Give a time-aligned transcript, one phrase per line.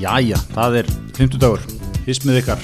[0.00, 1.64] Jæja, það er 50 dagur,
[2.06, 2.60] hismið ykkar.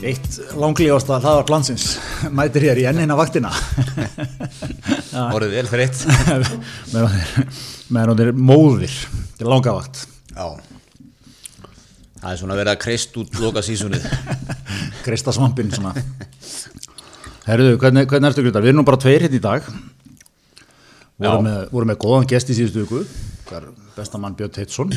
[0.00, 1.84] Eitt langlífasta hlaðvart landsins
[2.32, 3.50] mætir hér í ennina vaktina.
[5.36, 6.00] Orðið vel fyrir eitt.
[7.92, 8.94] Meðan hún er móðir.
[9.36, 10.56] Til langavakt Já.
[12.22, 14.06] Það er svona verið að kreist út loka sísunnið
[15.04, 15.92] Krista svampin svona.
[17.44, 18.64] Herruðu, hvernig, hvernig ertu Grytar?
[18.64, 19.68] Við erum nú bara tveir hérna í dag.
[21.20, 23.04] Vorum með, vorum með góðan gest í síðustu viku.
[23.50, 24.90] Hver bestamann Björn Teitsson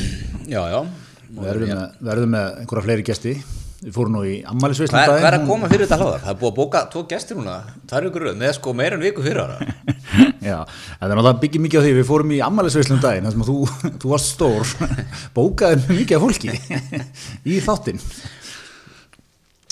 [0.48, 3.34] Já, já verðum með, verðum með einhverja fleiri gesti
[3.80, 6.24] Við fórum nú í ammælisveislu Hvað er, hvað er að koma fyrir þetta hlaðar?
[6.26, 7.54] Það er búið að bóka tvo gestir núna
[7.88, 9.56] Það er ykkur röð með sko meira en viku fyrir ára
[10.40, 13.42] Já, þetta er náttúrulega byggja mikið á því, við fórum í ammælisveislum daginn, þar sem
[13.44, 14.70] að þú, þú varst stór,
[15.36, 16.54] bókaði mjög mikið af fólki
[17.52, 18.00] í þáttinn.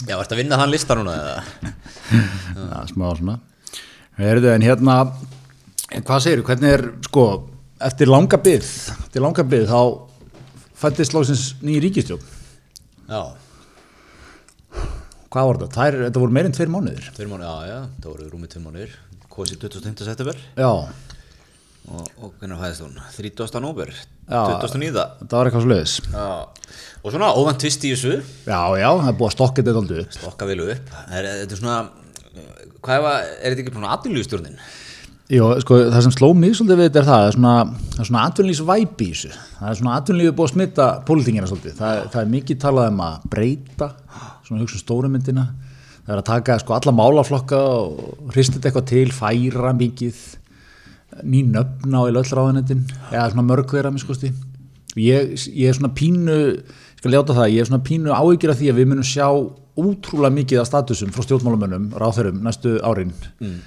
[0.04, 1.72] Já, ert að vinna þann lista núna eða?
[2.12, 3.38] Já, smá svona.
[4.18, 4.98] Herðu, en hérna,
[5.96, 7.24] hvað segir hvernig er, sko,
[7.88, 8.74] eftir langa byggð,
[9.06, 10.07] eftir langa byggð, þá
[10.78, 12.22] fættist lóksins nýja ríkistjón.
[13.08, 13.22] Já,
[15.28, 15.74] Hvað var þetta?
[15.76, 17.08] Þær, þetta voru meirinn tveir mánuðir.
[17.16, 18.94] tveir mánu, já, já, það voru rúmið tveir mánuðir
[19.28, 20.04] Kosið 25.
[20.06, 20.68] september Já,
[21.88, 22.94] og, og hvernig fæðist hún?
[23.12, 23.60] 30.
[23.60, 23.92] nóber,
[24.28, 24.40] Já.
[24.56, 25.04] 29.
[25.20, 25.92] þetta var eitthvað.
[26.14, 26.24] Já,
[27.04, 28.14] og svona óvænt tvist í þessu
[28.48, 30.16] Já, já, það er búið að stokka þetta aldrei upp.
[30.16, 31.76] Stokka vel upp er, Þetta er svona,
[32.88, 34.58] hvað er, er þetta ekki svona aðlýðustjórnin?
[35.28, 38.20] Jó, sko, það sem sló mig svolítið við þetta er það, það er svona, svona
[38.30, 39.32] atvinnlýs væpi í þessu.
[39.58, 41.74] Það er svona atvinnlýfið búið að smitta pólitingina svolítið.
[41.76, 43.88] Það, það er mikið talað um að breyta,
[44.46, 45.46] svona hugsa um stóru myndina.
[45.98, 50.24] Það er að taka sko alla málaflokka og þetta eitthvað til, færa mikið,
[51.28, 54.32] ný nöfna á í löllráðanetin, eða svona mörg þeirra, miskosti.
[54.96, 58.62] Ég, ég er svona pínu, ég skal ljáta það, ég er svona pínu áhyggjur af
[58.62, 59.28] því að við munum sjá
[59.76, 63.12] ótrúlega mikið af statusum frá stjórnmálamönnum, ráþörum, næstu árin.
[63.44, 63.58] Mm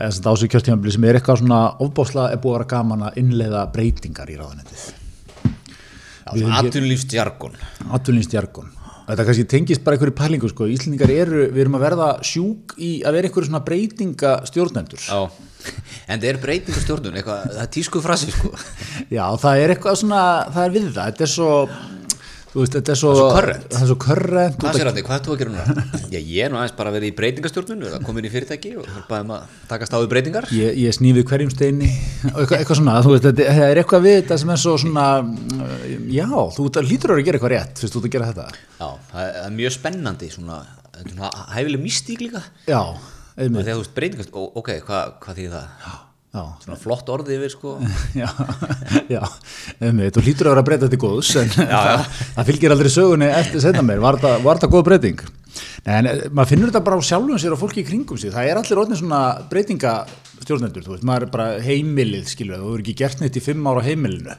[0.00, 3.20] þess að ásökjast kjörtímabili sem er eitthvað svona ofbáslega er búið að vera gaman að
[3.22, 4.84] innleiða breytingar í ráðanetið.
[6.30, 7.56] Aðlýðstjargon
[7.90, 8.76] Atvinnlýnstjargon.
[9.10, 10.68] Þetta kannski tengist bara einhverju pælingu sko.
[10.70, 15.02] Íslendingar eru, við erum að verða sjúk í að vera einhverju svona breytinga stjórnendur.
[15.02, 15.18] Já,
[16.06, 18.52] en það er breytingastjórnun, eitthvað, það er tísku frasi sko.
[19.10, 20.22] Já, það er eitthvað svona,
[20.54, 21.08] það er við það.
[21.10, 21.50] Þetta er svo,
[22.54, 23.10] veist, þetta er svo...
[23.14, 23.66] Er current.
[23.70, 24.56] Það er svo current.
[24.60, 25.84] Hvað sér þetta, hvað er þú að gera núna?
[26.14, 29.54] Já, ég er nú aðeins bara verið í breytingastjórnun, komin í fyrirtæki og hjálpaðum að
[29.70, 30.48] takast á við breytingar.
[30.56, 31.92] Ég, ég snífi hverjum steini
[32.32, 34.76] og eitthvað, eitthvað svona, þú veist, þetta það er eitthvað við þetta sem er svo
[34.84, 35.06] svona,
[35.60, 36.28] uh, já,
[36.58, 38.60] þú ert að hlýtur að gera eitthvað rétt, fyrst þú ert að gera þetta.
[38.82, 40.60] Já, það er, mjög spennandi, svona,
[41.54, 42.44] hæfileg mystík líka.
[42.66, 42.82] Já,
[43.38, 45.74] einmitt, ó, ok, hvað, hvað þýð það?
[45.86, 45.98] já,
[46.30, 47.72] Svona flott orði yfir, sko.
[48.20, 48.28] já,
[49.10, 49.22] já,
[49.82, 52.04] einmitt, þú hlýtur að vera að breyta þetta góðs, en það,
[52.36, 55.24] það fylgir aldrei sögunni eftir setna mér, var þetta, var þetta góð breyting?
[55.88, 58.30] Nei, en eh, maður finnur þetta bara á sjálfum sér og fólki í kringum sig,
[58.34, 62.84] það er allir orðin svona breytingastjórnendur, þú veist, maður er bara heimilið, skilur, þú er
[62.84, 64.38] ekki gert neitt í fimm ára heimilinu.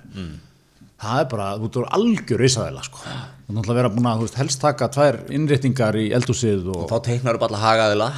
[1.02, 3.00] Það er bara, þú ert algjör risaðila, sko.
[3.02, 6.84] Þú er náttúrulega vera búin að, þú veist, helst taka tvær innréttingar í eldhúsið og,
[6.92, 8.10] Þá teiknar upp alla hagaðila,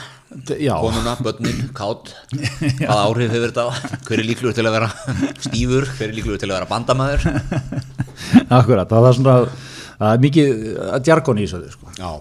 [0.81, 2.11] konuna, börnin, kátt,
[2.81, 3.69] hvað áhrif hefur þetta á,
[4.09, 4.89] hver er líkluður til að vera
[5.45, 7.25] stífur, hver er líkluður til að vera bandamaður.
[8.59, 9.37] akkurat, það er svona,
[10.01, 11.95] það er mikið að djargon í þessu, sko.
[12.01, 12.11] Já,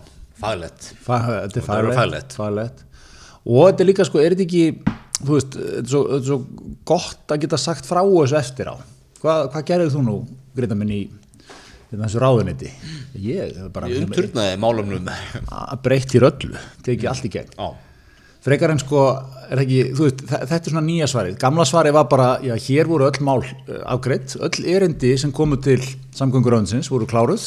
[0.46, 0.88] faglegt.
[1.02, 2.86] Fa þetta er er faglegt, faglegt.
[3.42, 4.64] og þetta er líka sko, er þetta ekki
[5.26, 6.40] þú veist, er svo, þetta er svo
[6.86, 8.76] gott að geta sagt frá þessu eftir á
[9.22, 10.16] hvað, hvað gerðið þú nú,
[10.56, 11.00] Greta minn í
[11.92, 12.68] hérna, þessu ráðuniti
[13.22, 15.08] ég Ég umturnaði málumnum.
[15.48, 17.54] að breytt hér öllu tekið allt í gegn.
[17.56, 17.70] Já.
[18.42, 19.00] frekar en sko,
[19.54, 22.88] er ekki, veist þe- þetta er svona nýja svarið, gamla svarið var bara já, hér
[22.90, 25.78] voru öll mál uh, afgreitt öll erindi sem komu til
[26.18, 27.44] samgönguráðinsins voru kláruð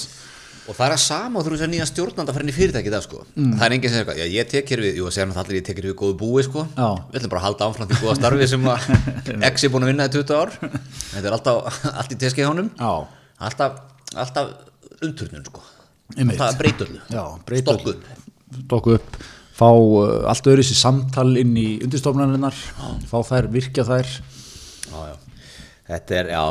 [0.66, 2.94] Og það er að sama þú veist að nýja stjórnanda fyrir inn í fyrirtæki í
[2.94, 3.20] dag sko.
[3.36, 5.46] Það er enginn sem segir eitthvað, já ég tek hér við, jú að segja náttúrulega
[5.46, 6.64] allir ég tek hér við góðu búi sko.
[6.74, 6.88] Já.
[7.12, 8.88] Við ætlum bara að halda áfram því góða starfi sem að
[9.52, 10.56] X er búin að vinna í 20 ár.
[11.12, 12.72] Þetta er alltaf, allt í teski honum.
[13.46, 13.78] Alltaf,
[14.26, 14.52] alltaf
[15.06, 15.62] umturnun sko.
[16.18, 16.40] Einmitt.
[16.40, 17.02] Alltaf breytullu.
[17.62, 18.12] Stokku upp.
[18.66, 19.24] stokku upp
[19.56, 22.56] fá uh, allt öðru sér samtal inn í undirstofnarinnar
[23.08, 24.10] fá þær, virkja þær
[24.86, 25.16] Já, já.
[25.86, 26.44] Þetta er, já,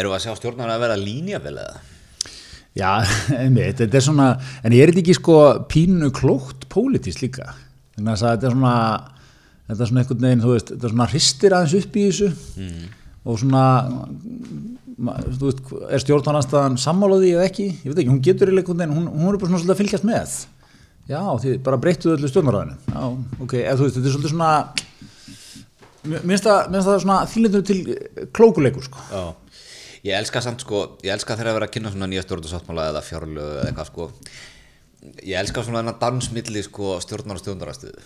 [0.00, 1.80] eru að sjá stjórnar að vera línjavel eða?
[2.78, 2.90] Já,
[3.42, 4.28] einmitt, þetta er svona
[4.62, 5.38] en ég er þetta ekki sko
[5.70, 7.52] pínu klókt pólitísk líka?
[7.98, 8.74] Þannig að þetta er svona
[9.68, 12.28] þetta er svona einhvern veginn, þú veist, þetta er svona hristir aðeins upp í þessu.
[13.28, 13.64] Og svona
[14.98, 19.10] þú veist, er stjórnarnanstaðan sammálaði eða ekki, ég veit ekki, hún getur í veginn, hún,
[19.12, 20.38] hún er bara svona svolítið að fylgjast með.
[21.08, 23.04] Já, því bara breyttuðu öllu stjórnaræðinu já,
[23.40, 24.50] ok, eða þú veist, þetta er svolítið svona
[26.08, 27.78] finnst það mér finnst það svona þýlendur til
[28.36, 29.04] klókuleikur sko.
[29.12, 29.22] Já.
[30.06, 33.02] Ég elska samt sko, ég elska þegar að vera að kynna svona nýja stjórnarsáttmála eða
[33.02, 34.06] fjárlög eða eitthvað sko.
[35.26, 38.04] Ég elska svona þennan dansmilli sko stjórnar og stjórnarastuðu.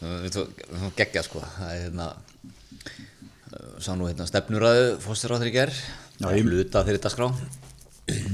[0.00, 5.72] þú geggja sko, það er hérna, uh, sá nú hérna stefnuræðu fórstur á þeirri ger,
[5.72, 7.30] Já, það ég- er hluta þeirri dagskrá.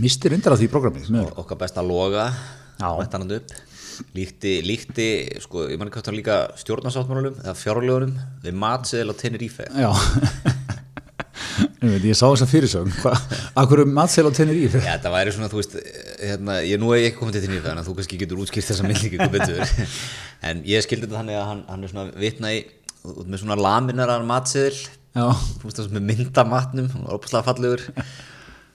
[0.03, 1.31] mistir reyndar af því programmi sem er.
[1.39, 2.27] okkar besta loga
[2.81, 2.91] Já.
[2.99, 3.51] mætti hann upp
[4.15, 5.07] líkti, líkti
[5.41, 9.93] sko, ég manni hvað það líka stjórnarsáttmálunum eða fjárlögunum við matseðil á Tenerife Já
[11.91, 12.93] veit, ég sá þess að fyrirsögn
[13.59, 14.67] akkur um matseil á tennir í?
[14.71, 15.77] Já, það væri svona, þú veist,
[16.23, 18.69] hérna, ég nú hef ég ekki komið til Tenerife þannig að þú kannski getur útskýrt
[18.71, 18.87] þessa
[19.33, 19.75] betur.
[20.53, 22.63] En ég skildi þetta þannig að hann, hann er svona vitna í
[23.07, 24.75] út með svona laminarar matseðil.
[25.15, 25.27] Já,
[25.61, 27.85] þú veist það með myndamatnum hann er opaslega fallegur.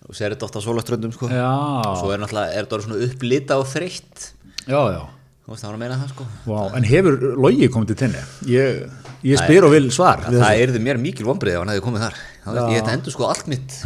[0.07, 1.27] Og sér þetta oft á sólaströndum sko.
[1.27, 4.29] og svo er er þetta svona upplita og þreytt?
[4.63, 5.01] Já, já.
[5.47, 6.25] Það að það sko.
[6.43, 8.23] Vá, En hefur logi komið til tenni?
[8.51, 8.81] Ég,
[9.23, 10.63] ég spyr og vil svar það þessu.
[10.63, 12.17] erði mér mikil vonbreið ef hann hefði komið þar
[12.55, 13.81] ég þetta endur sko allt mitt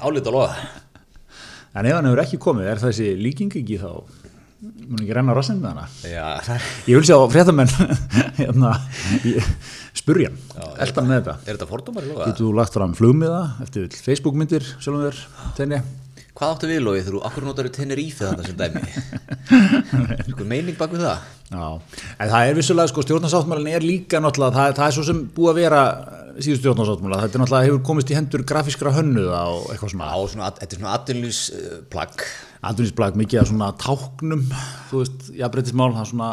[0.00, 0.54] álít og loða
[1.78, 3.90] En ef hann hefur ekki komið, er þessi líking ekki þá
[4.58, 5.84] mun ekki renna rassinn með hana?
[6.02, 6.56] Já,
[6.88, 7.70] Ég vil sjá fréttamenn
[8.40, 8.72] hérna,
[9.94, 10.32] spurja
[10.80, 11.34] eldan með þetta.
[11.44, 12.30] er þetta fordómar í loða?
[12.32, 15.22] Getur þú lagt fram flugmiða eftir Facebook myndir sjálfum þér,
[15.60, 15.82] tenni?
[16.38, 18.82] Hvað áttu við þegar þú akkur notar Tenerife þarna sem dæmi?
[20.32, 21.24] Sko meining bak við það?
[21.50, 21.64] Já,
[22.18, 25.50] en það er vissulega sko stjórnarsáttmálinn er líka náttúrulega, það, það er svo sem búið
[25.52, 25.82] að vera
[26.44, 30.10] síðust stjórnarsáttmála, þetta er náttúrulega hefur komist í hendur grafískra hönnuða og eitthvað svona.
[30.14, 32.24] Á svona, þetta er svona atvinnlýs uh, plagg.
[32.68, 34.40] Andurinsblag mikið af svona táknum
[34.88, 36.30] þú veist, jafnbreytismál það er svona,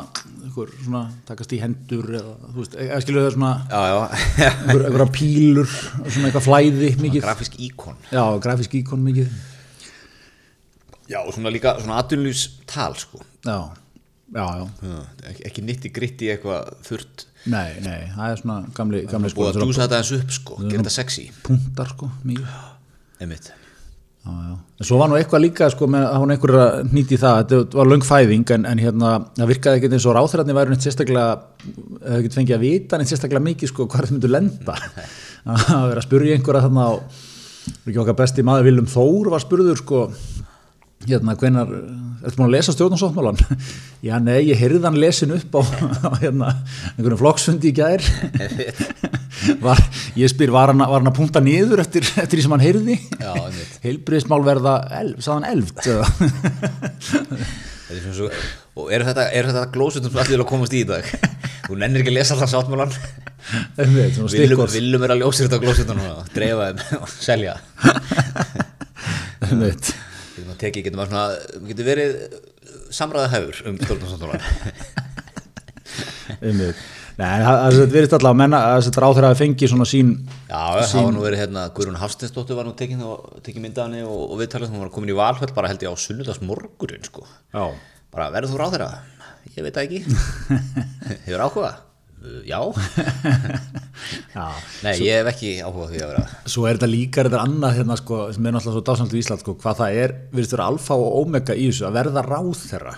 [0.48, 3.52] einhver, svona takast í hendur eða, þú veist, eða skilur það svona?
[3.70, 4.00] Já, já,
[4.48, 8.02] einhver, einhverja pílur, svona eitthvað flæði mikið, grafísk íkon.
[8.10, 9.38] Já, grafísk íkon mikið.
[11.14, 13.22] Já, og svona líka svona atvinnlýs tal sko.
[13.46, 13.60] Já,
[14.34, 14.98] já, já, Já,
[15.30, 19.52] ekki, ekki nitti gritti eitthvað þurrt nei, nei það er svona gamli, gamli sko, búið
[19.52, 21.28] að djúsa þetta eins upp sko, gera þetta sexy.
[21.46, 22.10] punktar sko,
[24.42, 24.54] já.
[24.82, 27.78] En svo var nú eitthvað líka sko með að hún einhver að nýti það, þetta
[27.78, 31.36] var löng fæðing en, en hérna, það virkaði ekkert eins og ráþræðni væri neitt sérstaklega,
[32.02, 34.78] eða ekkert fengið að vita neitt sérstaklega mikið sko hvað það myndu lenda.
[35.46, 36.94] Að vera að spurja einhverja þarna á,
[37.86, 40.00] ekki okkar besti maður Viljum Þór var spurður sko
[41.04, 41.68] hérna hvenar,
[42.24, 43.38] ertu búin að lesa stjórnarsáttmálan?
[44.06, 45.64] Já, nei, ég heyrði hann lesin upp á, á
[46.22, 46.48] hérna,
[46.96, 48.02] einhverjum flokksfundi í gær.
[49.62, 49.80] Var,
[50.18, 52.96] ég spyr, var hann, var hann að punta niður eftir, eftir því sem hann heyrði?
[53.86, 55.90] Heilbriðismál verða elf, sagðan elft er
[58.16, 58.28] svo,
[58.80, 61.04] og eru þetta, er þetta glósutum sem allir vilja komast í í dag?
[61.68, 62.94] Þú nennir ekki að lesa allan sáttmálan
[64.34, 67.54] viljum, viljum er að ljósa þetta á glósutunum og dreifa þeim og selja.
[69.46, 69.86] Einmitt.
[70.36, 71.26] Getum að teki, getum að svona
[71.70, 72.12] getur verið
[72.96, 74.46] samræða hefur um stjórnarsáttmálan
[76.46, 76.80] Einmitt.
[77.16, 80.10] Nei, það verðist alltaf að menna að þetta ráþur hafi fengið svona sín
[80.50, 84.34] Já, það var nú verið hérna, Guðrún Hafsteinsdóttir var nú tekin, og, tekin myndaðinni og,
[84.34, 87.24] og viðtalið, hún var komin í valhöll bara held ég á sunnudags morgurinn sko.
[87.56, 87.70] Já,
[88.12, 88.90] bara verður þú ráð þeirra?
[89.56, 90.00] Ég veit það ekki
[91.30, 91.72] Hefur áhuga?
[92.26, 92.42] Uh,
[94.36, 94.46] Já.
[94.82, 97.78] Nei, ég hef ekki áhuga því að vera Svo er þetta líka er þetta annað
[97.78, 100.68] hérna sko, sem er náttúrulega svo dásamt í Ísland sko, hvað það er, virðist vera
[100.72, 102.96] alfa og omega í þessu að verða ráð þeirra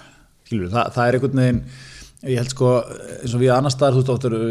[0.47, 1.62] Skilur, það, það er einhvern veginn
[2.24, 2.74] ég held sko,
[3.19, 4.41] eins og við annar staðar þú veist, oft eru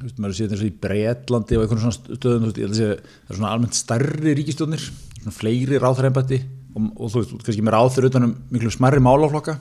[0.00, 3.34] þú veist, maður séð eins og í Breitlandi og einhvern svona stöðum, veist, sé það
[3.34, 4.84] er svona almennt stærri ríkistjónir
[5.20, 6.42] svona fleiri ráðþærembætti
[6.76, 9.56] og, og þú veist, kannski með ráð fyrir utanum miklu smerri málaflokka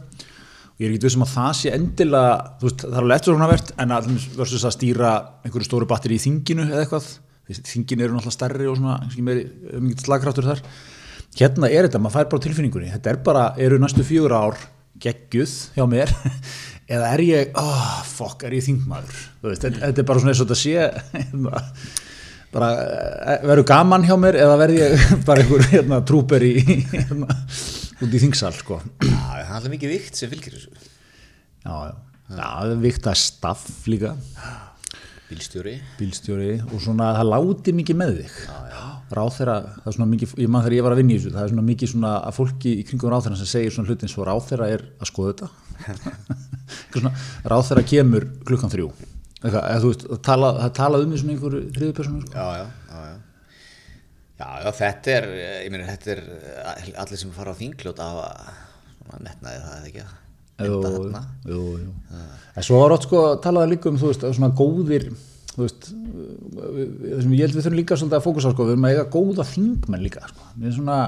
[0.80, 3.74] ég er ekki vissum að það sé endilega veist, það er alveg eftir svona verðt
[3.84, 7.10] en að versus að stýra einhverju stóru batteri í þinginu eða eitthvað,
[7.50, 8.96] Því þingin eru náttúrulega stærri og svona,
[9.26, 9.48] meiri,
[9.82, 10.60] mikið slagkraftur þar.
[11.40, 14.60] Hérna er þetta, maður fær bara tilfinningunni þetta er bara, eru næstu fjögur ár
[15.02, 16.14] geggjuð hjá mér
[16.94, 19.24] eða er ég, oh, fuck, er ég þingmaður?
[19.48, 21.64] Veist, þetta, er bara svona eins og þetta sé hérna,
[22.54, 26.54] bara eh, verður gaman hjá mér eða verð ég bara einhver hérna, trúper í
[26.94, 27.40] hérna,
[28.00, 28.82] út í þingsal sko
[29.50, 30.90] það er alltaf mikið vikt sem fylgir þessu.
[31.66, 31.94] Já, já,
[32.30, 34.16] já, það er vikt að staff líka.
[35.30, 35.76] Bílstjóri.
[36.00, 38.38] Bílstjóri og svona það láti mikið með þig.
[39.14, 41.34] Ráð þeirra, það er svona mikið ég mann þegar ég var að vinna í þessu,
[41.34, 44.12] það er svona mikið svona að fólki í kringum ráð þeirra sem segir svona hlutin
[44.12, 45.50] svo ráð þeirra er að skoða þetta.
[46.94, 47.10] Svona,
[47.50, 48.90] ráð þeirra kemur klukkan þrjú.
[49.40, 52.34] Eitthvað, eða, þú veist, það tala, það talað um því svona einhverju þriðu persónu sko.
[52.36, 53.16] Já, já, já, já.
[54.40, 55.28] Já, já, þetta er,
[55.64, 58.28] ég meina, þetta er allir sem fara á þingljóta að
[59.10, 61.92] svona metnaði það eða ekki að mynda þarna jú, jú.
[62.56, 65.08] En svo var ótt sko talaði líka um þú veist, svona góðir
[65.54, 68.96] þú veist, sem ég held við þurfum líka svolítið að fókusa sko, við erum að
[68.96, 70.52] eiga góða þingmenn líka sko.
[70.56, 71.00] við erum svona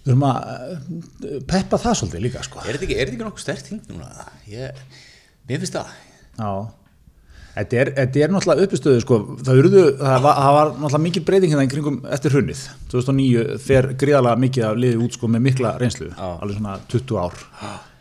[0.00, 2.62] við erum að eh, peppa það svolítið líka sko.
[2.64, 4.28] Er þetta ekki, ekki nokkuð stert þing núna?
[4.48, 4.84] Ég,
[5.48, 5.96] mér finnst það
[6.40, 6.52] Já
[7.50, 11.22] Þetta er, þetta er náttúrulega uppistöðu sko, það, urðu, það, var, það var náttúrulega mikil
[11.26, 12.64] breyting hérna í kringum eftir hrunnið
[12.94, 16.10] 2009 fer gríðalega mikið af liði út sko með mikla reynslu.
[16.16, 17.46] Alveg svona 20 ár.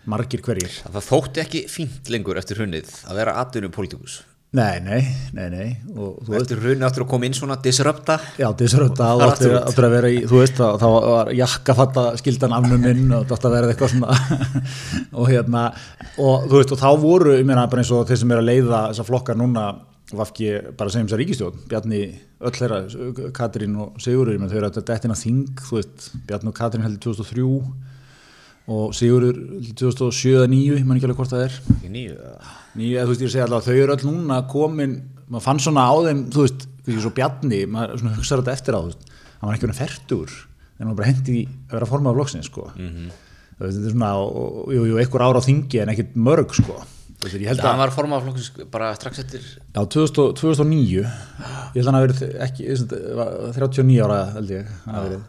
[0.10, 0.80] Margir hverjir.
[0.86, 4.22] Það þótti ekki fínt lengur eftir hunnið að vera atvinnu pólitíkus
[4.58, 5.02] nei, nei,
[5.38, 5.68] nei, nei.
[5.94, 8.16] Og þú veist, hrunni áttur að koma inn svona disrupta?
[8.40, 13.04] Já, disröta og áttur áttur að vera í, þú veist, þá var jakkafatta skildan afnuminn
[13.14, 14.16] og það átti að vera eitthvað svona
[15.20, 15.66] og hérna,
[16.18, 18.50] og þú veist, og þá voru, ég meina, bara eins og þeir sem er að
[18.50, 19.66] leiða þessa flokkar núna,
[20.10, 20.48] vafki
[20.80, 22.00] bara segjum þessar ríkistjórn, Bjarni
[22.50, 22.80] öll þeirra,
[23.38, 27.46] Katrín og Sigurður þau eru að dettina þing, þú veist Bjarni og Katrín heldur 2003
[28.74, 29.38] og Sigurður
[29.78, 31.62] 2007 eða 9, ég man ekki alveg hvort það er
[32.78, 34.94] Nýja, þú veist, ég segi alltaf, þau eru öll núna komin,
[35.30, 38.80] maður fann svona á þeim, þú veist, ekki svo bjarni, maður hugsaður þetta eftir á,
[38.84, 39.10] þú veist,
[39.40, 40.36] hann var ekki verið færtur,
[40.80, 42.68] en var bara hendi í að vera formað af flokksins, sko.
[42.76, 43.10] Mhm.
[43.60, 46.54] Þú veist, þetta er svona, og, jú, jú, einhver ára á þingi en ekkit mörg,
[46.56, 46.78] sko.
[47.20, 51.90] Þú veist, það að, var formað flokkins bara strax eftir já, 2000, 2009, ég held
[51.90, 55.28] að hafi verið ekki, ég veist, var 39 ára, held ég, hafi verið.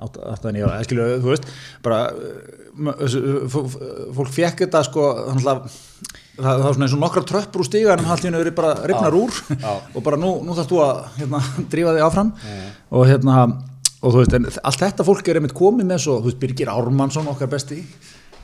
[0.00, 1.46] 8-9 ára, skilju, þú veist
[1.84, 2.00] bara,
[3.04, 3.78] f-
[4.16, 5.78] fólk fekk þetta sko þannig að
[6.36, 8.76] það, það var svona eins og nokkra tröppur úr stiganum allt í hennu verið bara
[8.90, 9.40] ripnar úr.
[9.96, 12.32] Og bara nú, nú þarfst þú að hérna, drífa þig áfram.
[12.90, 13.42] Og hérna
[14.00, 16.72] og þú veist, en allt þetta fólk er einmitt komið með svo, þú veist, Birgir
[16.72, 17.82] Ármannsson okkar besti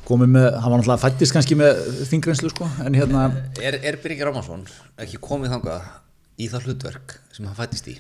[0.07, 3.25] komið með, hann var náttúrulega fættist kannski með þingreynslu sko, en hérna
[3.59, 4.63] er, er Birgir Rámansson
[5.03, 5.89] ekki komið þangað
[6.39, 7.97] í það hlutverk sem hann fættist í?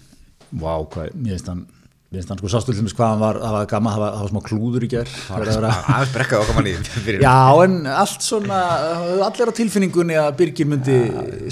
[0.52, 1.64] Vá, hvað, mér finnst hann
[2.06, 4.12] mér finnst hann sko sástu til þess hvað hann var það var gaman, það var,
[4.14, 6.74] það var smá klúður í ger aðeins brekkaði okkar manni
[7.06, 7.32] fyrir Já,
[7.64, 8.60] en allt svona
[9.26, 10.98] allir á tilfinningunni að Birgir myndi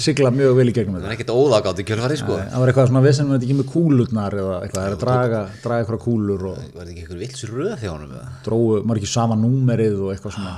[0.05, 1.11] sigla mjög vel í gegnum það þetta.
[1.11, 2.37] er ekkert óðagátt í kjölfari sko.
[2.39, 5.41] Það var eitthvað svona vesen með ekki með kúlurnar eða eitthvað, það er að draga,
[5.65, 8.31] draga eitthvað kúlur og var þetta ekki eitthvað vilds röð þjá honum eða?
[8.47, 10.55] dróðu, maður ekki sama númerið og eitthvað svona.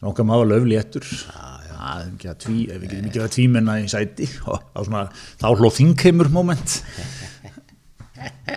[0.00, 4.60] En okkar maður löfli ettur það að við getum ekki að tvímenna í sæti og
[4.74, 5.02] þá svona,
[5.40, 6.74] þá hló þingheimur moment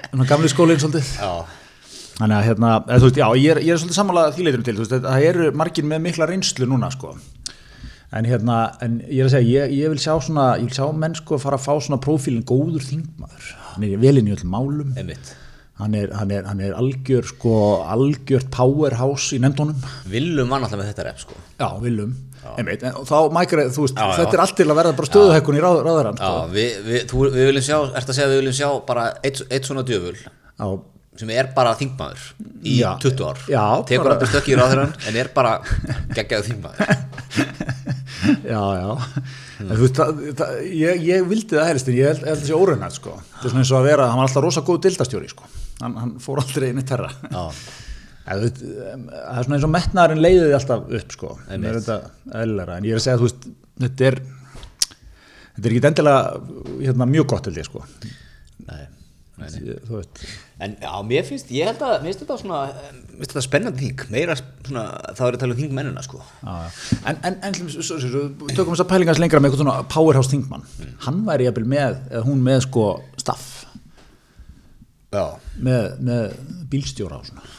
[0.09, 1.33] svona gamli skólinn svolítið já,
[2.13, 4.75] Þannig að hérna, eða, þú veist, já, ég er, ég er svolítið samanlega þýleitunum til,
[4.77, 7.15] þú veist, það eru margir með mikla reynslu núna, sko.
[8.13, 10.91] En hérna, en ég er að segja, ég, ég vil sjá svona, ég vil sjá
[10.93, 13.47] menn sko fara að fá svona prófílinn góður þingmaður.
[13.71, 15.33] Hann er velinn í öllum málum, einmitt
[15.81, 17.53] hann er, hann er, hann er algjör, sko,
[17.95, 19.79] algjört powerhouse í nefndunum.
[20.11, 21.39] Villum var náttúrulega með þetta rep sko.
[21.59, 22.13] Já, viljum,
[22.53, 24.15] einmitt, en þá mækir, þú veist, Já, já.
[24.21, 26.47] þetta er allt til að verða bara stöðuhekkun í ráð, ráðarann, Já, sko.
[26.53, 29.43] við, við, þú, við viljum sjá, ert að segja að við viljum sjá bara eitt,
[29.49, 30.67] eitt svona djöful Já,
[31.23, 32.23] sem er bara þingmaður
[32.65, 32.91] í Já.
[33.01, 33.41] 20 ár.
[33.49, 35.55] Já, tekur bara- aldrei stökki í ráðherran en er bara
[36.17, 36.77] geggjaðu þingmaður.
[38.23, 38.91] Já, já.
[39.63, 42.95] En þú veist, það, það, ég, ég vildi það helst en ég held, þessi óraunætt
[42.95, 43.17] sko.
[43.33, 45.49] Það er svona eins og að vera, hann var alltaf rosa góð dildastjóri sko
[45.83, 47.11] hann, hann fór aldrei inn í terra.
[48.23, 51.33] Það er svona eins og metnaðurinn leiði því alltaf upp sko.
[51.51, 53.47] En ég er að segja þú veist,
[53.83, 54.19] þetta er
[55.53, 56.19] þetta er ekki endilega
[56.81, 57.83] hérna, mjög gott held ég sko.
[58.63, 58.85] Nei,
[59.41, 60.13] nei, nei.
[60.63, 62.61] En já, mér finnst, ég held að, mér finnst þetta svona,
[62.93, 64.85] mér finnst þetta spennandi þing, meira svona,
[65.17, 66.21] þá er að tala um þingmennina, sko.
[66.21, 67.01] já, já.
[67.11, 68.23] en, en, en svo, svo,
[68.53, 70.65] tökum þess að pælingans lengra með eitthvað svona powerhouse þingmann.
[71.05, 72.87] Hann væri jafnvel með, eða hún með sko
[73.19, 73.51] staff.
[75.63, 76.39] Með, með
[76.71, 77.51] bílstjóra og svona.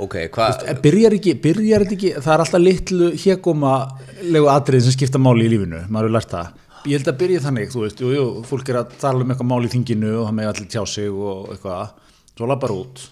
[0.00, 3.74] Ok, hvað, En byrjar ekki, byrjar ekki það er alltaf litlu hégóma
[4.22, 6.52] legu atrið sem skipta máli í lífinu maður hefur lært það.
[6.88, 9.50] Ég held að byrja þannig, þú veist, jú, jú, fólk er að tala um eitthvað
[9.50, 13.02] mál í þinginu og það með allir tjá sig og eitthvað, svo lappar út.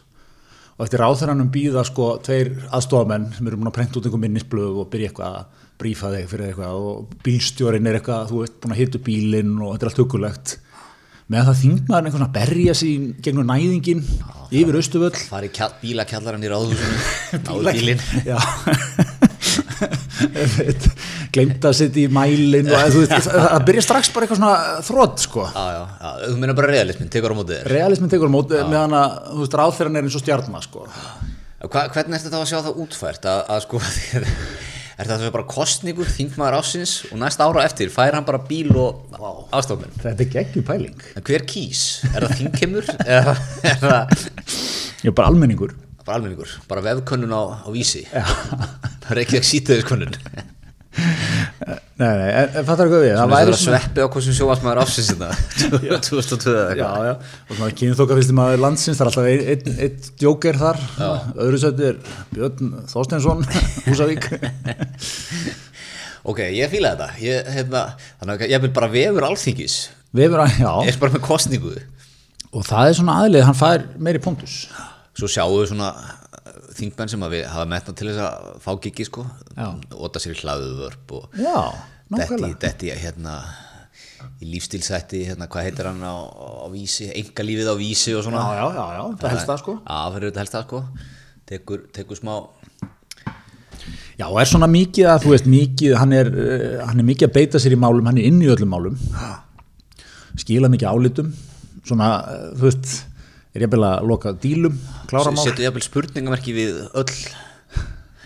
[0.79, 4.81] Og eftir áþæranum býða sko tveir aðstofamenn sem eru búin að prenta út einhver minnisblöð
[4.81, 8.75] og byrja eitthvað að brífa þig fyrir eitthvað og bílstjórin er eitthvað, þú veist, búin
[8.77, 10.57] að hitta bílinn og þetta er allt hugulegt
[11.29, 12.93] með það þingmaður einhvern svona að berja í
[13.25, 14.05] gegnum næðingin
[14.49, 16.97] yfir austuvöll farið kjall, bílakjallaran í ráðhúsinu,
[17.45, 18.03] náðu bílinn.
[18.25, 18.39] Já.
[21.35, 25.19] Gleimt að setja í mælin og þú veist, það byrja strax bara eitthvað svona þrótt
[25.27, 25.45] sko.
[25.53, 27.71] Já, já, já, þú meina bara realismin, tekur á mótið þér.
[27.77, 30.87] Realismin tekur á móti meðan að þú veist, ráðferðan er eins og stjarnar sko.
[31.69, 33.77] Hva, hvernig ertu þá að sjá það útfært að, að sko,
[34.99, 38.73] er það svo bara kostningur, þingmaður ásins og næsta ára eftir fær hann bara bíl
[38.75, 39.05] og
[39.55, 39.95] ástofmenn?
[40.03, 41.85] Þetta er geggjum pæling En hver kýs?
[42.13, 42.91] Er það þingkemur?
[43.07, 44.17] eða er það
[45.07, 45.77] er bara almenningur
[46.09, 46.53] bara almenningur?
[46.69, 48.07] Bara vefkönnun á, á vísi?
[48.09, 48.25] Já.
[49.05, 50.15] Það er ekki að sýta þess könnun.
[51.59, 55.31] Nei, nei, en, fattar hvað við Það væri að sveppi á hversum sjóasmaður ásins þetta.
[56.07, 57.09] 2002 eða Já, eitthvað.
[57.09, 57.15] já,
[57.51, 60.79] og svona kynþóka fyrst maður landsins, það er alltaf einn ein, ein djóker þar,
[61.47, 61.99] öðru sætti er
[62.37, 63.43] Björn Þorsteinsson,
[63.89, 64.29] Húsavík
[66.29, 67.09] Ok, ég fíla þetta.
[67.25, 67.83] Ég, hérna,
[68.21, 69.77] þannig að ég vil bara vefur alþingis.
[70.19, 71.75] Vefur að, já, Ég er bara með kostningu.
[72.53, 74.55] og það er svona aðlið, hann fær meiri punktus
[75.19, 75.89] Svo sjáum við svona
[76.79, 79.25] þingmenn sem við hafa metna til þess að fá gigi sko.
[79.99, 81.41] Óta sér í hlaðuvörp og
[82.63, 83.39] detti, hérna
[84.43, 88.43] í lífstilsætti, hérna, hvað heitir hann á, á vísi, engalífið á vísi og svona.
[88.43, 90.81] Já, já, já, já, það helst það sko Já, fyrir þetta helst það sko.
[91.49, 92.35] Tekur, tekur smá,
[94.19, 97.29] Já, og er svona mikið að, þú veist, mikið, hann er, eh, hann er mikið
[97.29, 98.97] að beita sér í málum, hann er inn í öllum málum,
[100.43, 101.29] skila mikið álitum,
[101.87, 102.89] svona, eh, þú veist,
[103.59, 105.45] er ég að loka dílum, klára mál.
[105.45, 107.15] setur jafnvel spurningamerki við öll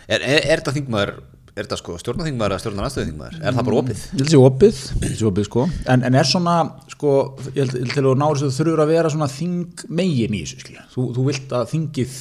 [0.09, 1.15] er, er, er þetta þingmaður
[1.53, 4.03] er þetta sko stjórnaþingmaður eða stjórnarnastöðuþingmaður er það bara opið?
[4.03, 6.55] Ég held að sé opið, ég held að sé opið, sko, en, en er svona,
[6.95, 7.17] sko,
[7.51, 10.41] ég held, ég held til að ná þessu þurfur að vera svona þing megin í
[10.49, 12.15] þessu, þú, þú vilt að þingið,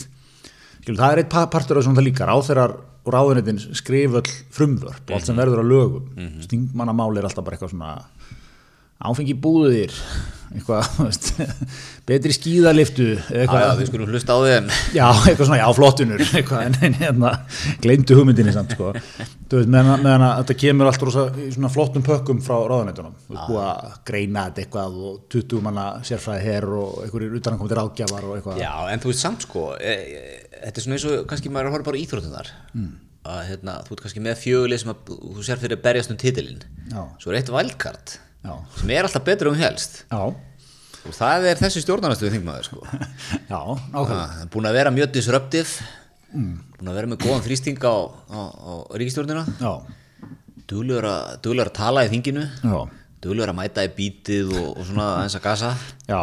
[0.82, 4.36] skilja, það er eitt pa- partur af svona það líka, ráþeirar og ráðuneytin skrif öll
[4.54, 6.44] frumvörp og allt sem verður að lögum, mm -hmm.
[6.50, 7.94] stingmannamál er alltaf bara eitthvað svona
[9.10, 9.94] áfengi búðir,
[10.52, 11.30] eitthvað, veist,
[12.08, 16.64] betri skíðaliftu, eitthvað, já, við skulum hlusta á en Já, eitthvað svona, já, flottunur eitthvað,
[16.68, 17.32] en, en hérna,
[17.84, 21.72] gleymdu hugmyndinni samt, sko, þú veist, meðan, meðan að þetta kemur allt rosa í svona
[21.74, 26.48] flottum pökkum frá ráðanættunum, þú veist, búið að greina þetta eitthvað og 20 manna sérfræði
[26.50, 30.34] her og einhverjir utanankomandi ráðgjafar og eitthvað, Já, en þú veist samt sko e, e,
[30.58, 32.92] þetta er svona eins og kannski maður er að horfa bara íþróttunar mm.
[33.32, 36.20] að hérna, þú ert kannski með fjöguleg sem að þú sér fyrir að berjast um
[36.22, 36.68] titilinn.
[36.92, 37.02] Já.
[37.22, 41.62] svo er eitt valdkart já, sem er alltaf betur um helst já, og það er
[41.62, 42.84] þessi stjórnarnastuði þingmaður sko.
[43.52, 45.90] já, er búin að vera mjög disruptive.
[46.32, 47.96] Búin að vera með góðan þrýsting á,
[48.32, 49.72] á, á ríkistjórnina já,
[50.70, 52.46] duglegur að, að tala í þinginu.
[52.64, 52.78] Já,
[53.24, 55.72] duglegur að mæta í bítið og, og svona aðeins að gasa.
[56.08, 56.22] Já,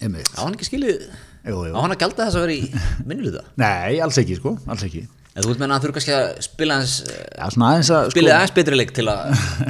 [0.00, 1.04] einmitt, á hann ekki skilið?
[1.40, 4.58] Jú, jú, á hann að gjalda þess að vera í minnuluta nei, alls ekki, sko,
[4.68, 8.02] alls ekki, en þú veit menna að þurfa kannski að spila eh, já, aðeins að,
[8.02, 9.22] sko, spilið aðeins betri leik til að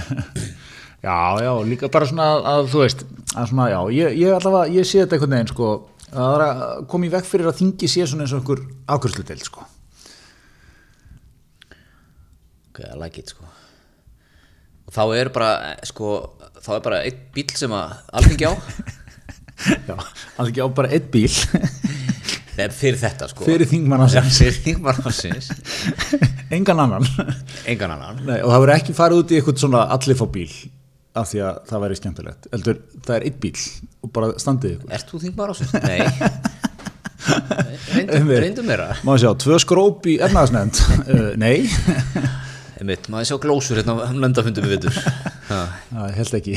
[1.01, 4.73] Já, já, líka bara svona að, að þú veist, að svona, já, ég, ég allavega,
[4.77, 5.69] ég sé þetta einhvern veginn, sko,
[6.13, 6.43] að
[6.93, 8.61] koma í veg fyrir að þingi sé svona eins og einhver
[8.97, 9.65] ákvörsludel, sko.
[12.71, 13.49] ok, I like it sko.
[14.91, 15.51] Og þá er bara
[15.87, 16.15] sko
[16.61, 18.53] þá er bara einn bíl sem að alþingi á.
[19.89, 19.97] Já,
[20.41, 21.29] ekki á bara eitt bíl
[22.57, 23.45] Nei, fyrir þetta sko.
[23.47, 25.51] Fyrir þingmann Já, fyrir þingmann ásins
[26.57, 27.07] engan annan.
[27.69, 28.23] engan annan.
[28.27, 30.51] Nei, og það verður ekki farið út í eitthvað svona allir fá bíl,
[31.19, 32.49] af því að það væri skemmtilegt.
[32.55, 33.55] Eldur, það er eitt bíl
[34.07, 34.93] og bara standið ykkur.
[34.99, 35.73] Ert þú þingmann ásins?
[35.83, 36.01] Nei
[37.91, 38.39] Reyndu, Einmitt.
[38.41, 40.79] reyndu meira Má sjá, tvö skróp í efnaðasnefnd,
[41.13, 41.67] uh, nei,
[42.81, 44.97] Einmitt, maður sjá glósur hérna á löndafundum við vitur
[45.51, 46.55] Já, það held ekki.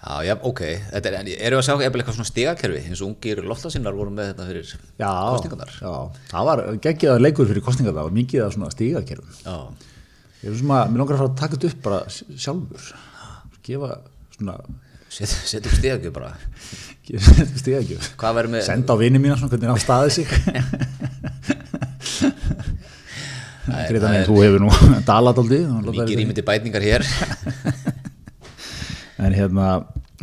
[0.00, 0.60] Já, já, ok,
[0.94, 4.30] þetta er, en eru að sjá eitthvað svona stigakerfi eins og ungir loftasinnar voru með
[4.32, 5.92] þetta fyrir Já, kostingarnar já,
[6.32, 9.34] það var geggjaða leikur fyrir kostingar, það var mikið af svona stígakerfum.
[9.44, 9.58] Já,
[10.40, 12.84] Ég er svona, mér langar að fara að taka þetta upp bara sj- sjálfur,
[13.66, 13.90] gefa
[14.38, 14.54] svona,
[15.12, 16.30] set, setjum stigakjöf bara
[18.38, 20.28] verður með Senda á vini mína svona hvernig hann staði sig.
[23.70, 24.70] Mig, er- þú hefur nú
[25.10, 25.60] dalat aldrei.
[25.68, 27.04] mikið rýmyndi bætningar hér
[29.20, 29.66] En hérna,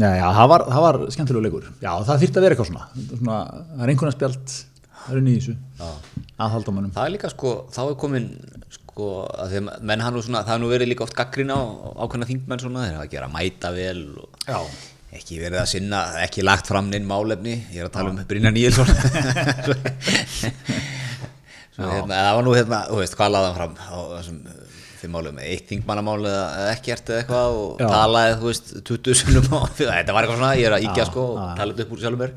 [0.02, 1.66] já, já, það var, það var skemmtilega leikur.
[1.84, 3.36] Já, það þyrfti að vera eitthvað svona, svona
[3.76, 4.54] það er einhvern spjald,
[5.04, 5.50] það er nýðis
[6.42, 6.94] aðhalda mannum.
[6.96, 8.26] Það er líka sko, þá er komin
[8.74, 11.60] sko, því að menn hann nú svona, það har nú verið líka oft gaggrín á
[12.04, 14.60] ákveðna þingmenn svona, þeir hafa að gera mæta vel og Já.
[15.20, 18.56] ekki verið að sinna, ekki lagt fram neinn málefni, ég er að tala um Brynjar
[18.56, 18.90] Níelsson
[21.78, 24.38] Svo hérna, það var nú hérna, þú veist, hvað laði hann fram á þessum
[24.98, 27.90] þeim málum, eitt þingmannamál eða ekkert eða eitthvað og Já.
[27.92, 31.10] talaði, þú veist, 20 sunnum á, þetta var eitthvað svona, ég er að íkja Já,
[31.12, 31.46] sko og já.
[31.60, 32.34] tala þetta upp úr sjálfum mér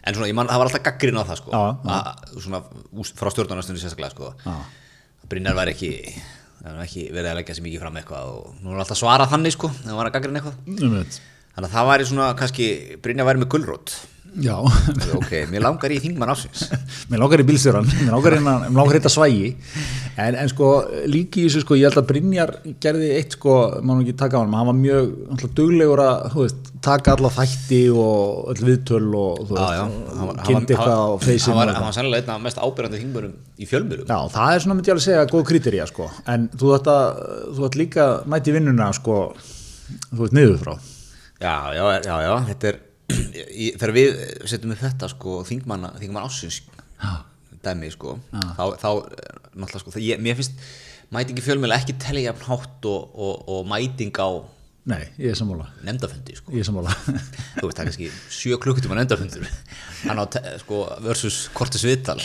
[0.00, 1.94] en svona, ég man, það var alltaf gaggrín á það sko Já, já.
[1.94, 2.60] að, svona,
[3.20, 4.56] frá stjórnarnastunni sérstaklega sko Já.
[5.30, 5.90] Brynjar var ekki
[6.60, 9.30] það var ekki verið að leggja sér mikið fram eitthvað og nú er alltaf svarað
[9.32, 11.20] þannig sko hann var að gaggrina eitthvað Um þetta.
[11.54, 12.66] þannig að það væri svona kannski
[13.04, 13.94] Brynjar væri með gulrót
[14.38, 14.54] Já,
[15.18, 16.68] ok, mér langar í þingmann ásins
[17.10, 19.48] mér langar í bílstjóran, mér langar hérna, mér langar hérna svægi,
[20.14, 20.68] en, en sko
[21.10, 24.40] líki í þessu sko, ég held að Brynjar gerði eitt sko, nú ekki taka á
[24.44, 29.50] hann, hann var mjög duglegur að, veist, taka alla þætti og öll viðtöl og
[30.46, 34.20] kynnti eitthvað á var, hann var sannlega einn af mest ábyrjandi þingmönnum í fjölmjölum Já,
[34.36, 38.54] það er svona myndi ég alveg segja góð kriterja sko, en þú ætti líka mæti
[38.54, 39.18] vinnuna sko,
[40.12, 40.78] þú veist, niður frá.
[41.42, 45.88] já, já, já, já, þetta er í, þegar við setjum við þetta sko þingmann,
[46.22, 46.62] ásins
[47.64, 50.64] dæmi sko þá, þá eh, náttúrulega sko, það, ég, mér finnst
[51.12, 54.30] mæting í fjölmjölu ekki telja jafn hátt og, og, og mæting á
[54.90, 56.54] Nei, ég er sammála, nefndafundi sko.
[56.56, 56.94] Ég er sammála.
[57.60, 59.44] þú veist það er kannski sjö klukkutíma nefndafundur
[60.06, 62.16] hann á te- sko versus kortis viðtal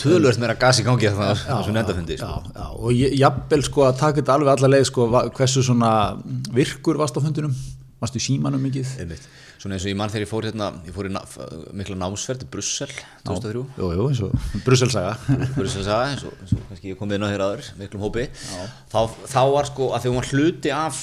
[0.00, 2.52] tölvöld meira gas í gangi það á þessu nefndafundi já, sko.
[2.52, 5.08] já, og ég, jafnvel sko að taka þetta alveg alla leið sko,
[5.40, 5.92] hversu svona
[6.54, 7.56] virkur varst á fundunum
[8.00, 8.94] varstu símanum mikið?
[9.02, 9.24] Einmitt.
[9.60, 11.20] svona eins og ég mann þegar ég fór hérna ég fór í ná,
[11.76, 12.92] mikla námsferð til Brussel
[13.28, 15.16] 2003 jú, jú, eins og Brusselsaga.
[15.58, 18.26] Brussel saga eins og, eins og kannski ég kom inn á hér aður miklum hópi.
[18.92, 21.02] Þá, þá var sko að hún var hluti af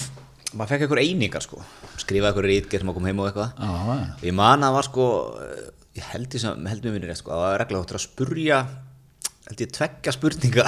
[0.58, 1.62] maður fekk einhver einingar sko.
[2.02, 3.58] Skrifaði einhver rítgerð sem að koma heim og eitthvað.
[3.62, 5.08] Já, ég man að var sko
[5.98, 8.06] ég held því sem held mér minni rétt sko að það var regla áttur að
[8.06, 8.60] spurja
[9.48, 10.66] held ég tveggja spurninga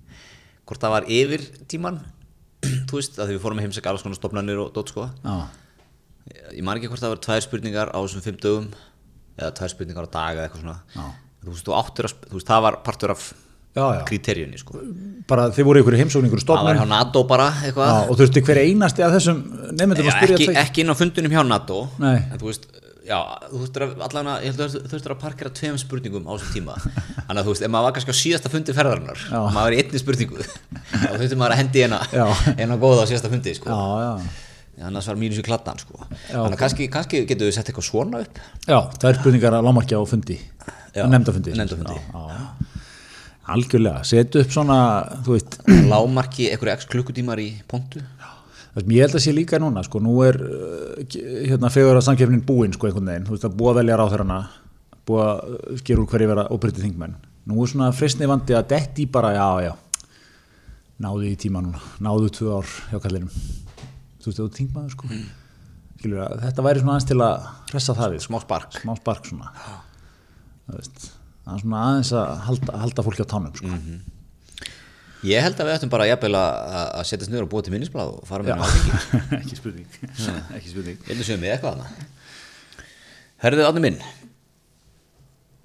[0.68, 2.00] hvort það var yfir tíman
[2.62, 5.08] þú veist að við fórum að heimsækja alls konar stofnanir og dót sko.
[5.24, 5.36] Já,
[6.56, 8.70] ég man ekki hvort það var tvær spurningar á þessum fimm dögum
[9.38, 10.80] eða tvær spurningar á dag eða eitthvað svona.
[10.94, 11.04] Já.
[11.44, 13.28] þú veist, þú að, þú veist, það var partur af
[13.78, 14.02] já, já.
[14.08, 14.82] kriteríunni sko.
[15.30, 18.10] Bara þið voru ykkur heimsókn, ykkur það var hjá NATO bara eitthvað.
[18.10, 19.42] Og þurfti hver einasti að þessum
[19.78, 22.16] nefndum að spyrja ekki, tveir ekki inn á fundunum hjá NATO Nei.
[22.18, 22.68] en þú veist,
[23.08, 23.18] já,
[23.48, 26.74] þú þurftir að allan að, að þú þurftir að parkera tveim spurningum á þessum tíma.
[26.82, 29.76] Þannig að þú veist, ef maður var kannski á síðasta fundi ferðarinnar og maður var
[29.76, 33.66] í einni spurningu þá þurftir maður að hendi eina góða á síðasta fundi, sko.
[33.72, 34.12] Já, já,
[34.88, 36.04] annars var mínus í kladdan, sko.
[36.28, 38.34] Þannig að kannski, kannski getur við sett eitthvað svona upp.
[38.68, 40.38] Já, það er spurningar að lámarki á fundi.
[40.98, 41.50] Nefndafundi.
[43.48, 44.78] Algjörlega, setu upp svona,
[45.88, 48.02] lámarki einhverju x klukkutímar í pontu.
[48.17, 48.17] Það
[48.86, 50.36] ég held að sé líka núna, sko, nú er
[51.10, 54.38] ge- hérna fegur að samkefnin búin, sko, einhvern veginn, þú veist að búa velja ráþurana,
[55.08, 57.16] búa að uh, gera úr hverju vera óbyrtið þingmenn.
[57.48, 59.74] Nú er svona fristni vandi að detti bara, já, já,
[61.00, 63.30] náðu í tíma núna, náðu tvö ár hjá kallinum.
[64.18, 65.08] Þú veist, þú þingmaður, sko.
[65.98, 68.92] Skilur að þetta væri svona aðeins til að hressa það við, sko, smá spark smá
[69.00, 69.48] spark svona.
[70.68, 73.72] Það er svona aðeins að halda, halda fólki á tánum, sko.
[75.26, 77.74] Ég held að við ættum bara jafnvel að, að- að setjast niður og búa til
[77.74, 79.22] minnisblad og fara með henni áfengi.
[79.42, 79.88] Ekki spurning,
[80.58, 80.98] ekki spurning.
[81.02, 81.88] ég held að séum við eitthvað hana
[83.44, 83.98] herðu átni minn.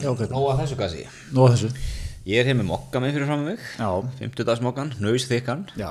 [0.03, 1.69] Já, ok, nóga þessu gasi nú að þessu.
[2.23, 3.63] Ég er hér með mokka með fyrir fram með mig.
[3.75, 3.87] Já,
[4.21, 5.89] 50 dags mokkan, nöys þykkan já.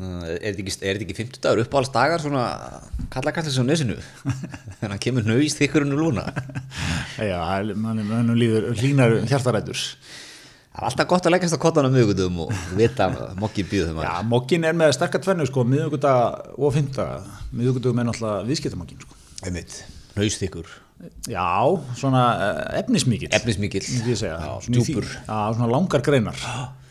[0.00, 2.44] Uh, Er þetta ekki, er þetta ekki 50 dagur uppáhalds dagar svona
[3.12, 3.98] kalla kalla svo nesinu.
[4.78, 6.24] Þegar hann kemur nöys þykkurinn úr lúna.
[7.18, 7.40] Það Já,
[7.76, 8.70] mann man, líður
[10.80, 10.88] hjartarætur.
[10.88, 14.04] er alltaf gott að leggast á kottan á miðugundum og vita að mokki býðu þeim
[14.04, 17.40] Já, mokkin er með sterkar tvennu, sko, miðugudag og fymtaga.
[17.52, 19.18] Miðugudagum er náttúrulega viðskiptamokkin, sko.
[19.44, 19.82] einmitt,
[20.16, 20.78] nöys þykkur
[21.30, 22.22] Já, svona
[23.88, 24.36] myndi ég segja.
[24.36, 25.08] Já, djúpur.
[25.08, 26.40] Já, svona langar greinar.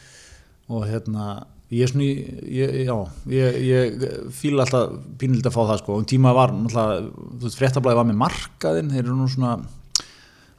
[0.73, 1.27] Og hérna,
[1.73, 2.95] ég er svona ég, já,
[3.33, 5.97] ég, ég fíla alltaf pínilegt að fá það, sko.
[6.01, 9.57] Um tíma var, náttúrulega, þú veist, fréttablaði var með markaðinn, þeir eru nú svona,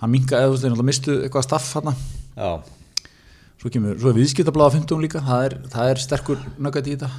[0.03, 0.67] hann minka, eða þú veist,
[3.61, 7.11] Svo kemur, svo er viðskiptablaða 50 líka, það er, það er sterkur nöggat í þetta.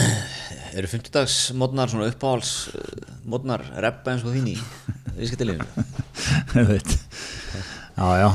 [0.80, 4.56] eru 50 dags mótnar svona uppáhalds uh, mótnar reppa eins og þín í
[5.18, 5.66] viðskiptilífinu
[6.56, 6.94] Ég veit.
[8.00, 8.28] Já, já,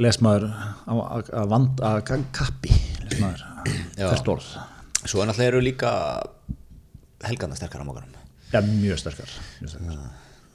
[0.00, 0.48] les maður
[0.90, 2.72] að- vand, að ka- kappi,
[3.04, 3.44] les maður,
[3.94, 4.08] Já.
[4.08, 4.48] fyrst orð.
[5.04, 5.92] Svo er náttúrulega eru líka
[7.28, 8.16] helgarna sterkar á mokkanum
[8.50, 9.30] Já, mjög sterkar.
[9.60, 10.02] Mjög sterkar.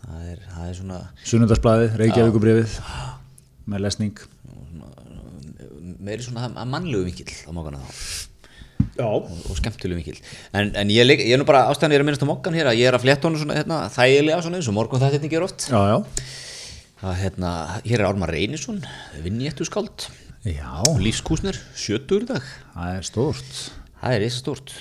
[0.03, 2.77] það er, það er svona Sunnundarsblæðið, Reykjavíkubrifið,
[3.71, 4.23] með lesning.
[6.05, 7.51] Meiri svona að mannlegu mikill á
[8.93, 9.07] Já.
[9.09, 10.19] og, og skemmtilegu mikill
[10.53, 12.53] en, en ég, leik- ég er nú bara ástæðan ég er að minnast á mokkan
[12.57, 15.15] hér að ég er að fletta honum svona hérna, þægilega svona eins og morgun þetta
[15.17, 15.65] hérna ger oft.
[15.71, 15.97] Já, já.
[17.09, 17.53] að hérna,
[17.87, 18.83] hér er Ármar Reynisson
[19.23, 20.05] vinnjættu skáld
[20.99, 22.43] lífskúsnir, sjötur dag.
[22.75, 23.57] Það er stórt.
[24.03, 24.75] það er eitthvað stórt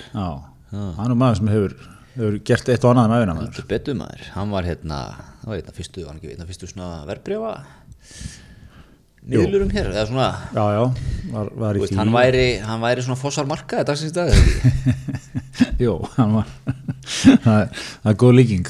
[0.73, 1.75] hann er nú maður sem hefur,
[2.17, 3.51] hefur gert eitt og annað með auðvina maður.
[3.53, 4.99] Þetta er betur maður, hann var hérna
[5.41, 7.53] það var hérna fyrstu, hann ekki hérna fyrstu svona verbrjófa
[9.29, 10.83] miðlurum hér, eða svona Já, já,
[11.33, 14.33] var, var veist, hann væri, hann væri svona fossar markaði dagsins dag?
[15.83, 16.51] Jú, hann var,
[17.05, 18.69] það er, það er góð líking.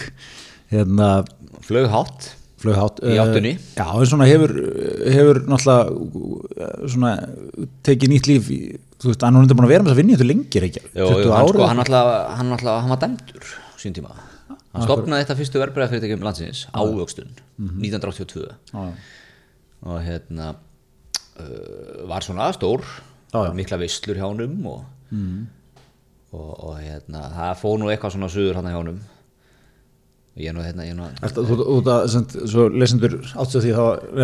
[0.74, 1.10] Hérna,
[1.66, 2.32] flög hátt
[2.64, 3.54] flughátt Í áttunni?
[3.58, 4.54] uh, já, en svona hefur,
[5.12, 7.14] hefur náttúrulega uh, svona
[7.86, 8.60] tekið nýtt líf í,
[9.02, 10.84] þú veist, hann er undir búin að vera með þess að vinna þetta lengir ekki,
[10.94, 13.50] Jó, hann, sko, hann, alltaf, hann, hann var dæmdur
[13.84, 14.16] sín tíma.
[14.74, 18.86] Hann stopnaði þetta fyrstu verbreyðafyrirtækjum landsins ávöxtun 1982 já,
[19.84, 22.84] og hérna uh, var svona stór
[23.34, 23.54] já.
[23.56, 24.84] mikla veislur hjá honum og,
[26.34, 29.02] og, og hérna það fóð nú eitthvað svona suður hann hjá honum.
[30.34, 33.60] Ég er nú hérna ég er nú Ertu, þú, þú, þú, sem, svo lesendur áttu
[33.62, 33.84] því þá,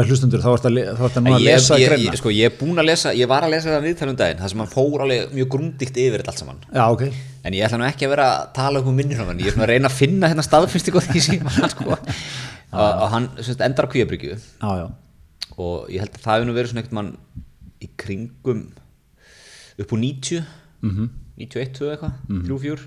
[0.10, 2.50] hlustundur, þá ert að, le- þá ert að nú að lesa ég, ég, sko, ég
[2.50, 5.04] er búinn að lesa, ég var að lesa það viðtalum daginn það sem hann fór
[5.06, 6.64] alveg mjög grundigt yfir þetta allt saman.
[6.74, 7.04] Já, ok,
[7.46, 9.68] en ég ætla nú ekki að vera að tala um minnir hann, ég er svona
[9.68, 10.48] að reyna að finna hérna
[11.52, 11.94] og hann sko.
[12.70, 13.24] Og, og hann
[13.66, 14.36] endar á kvíabryggju.
[14.38, 14.84] Já, já
[15.60, 17.12] og ég held að það hefur nú verið svona mann
[17.84, 18.62] í kringum
[19.80, 20.44] upp úr 90
[20.80, 21.10] Mhm.
[21.40, 22.14] 91, 2 eitthvað,
[22.48, 22.86] 3, 4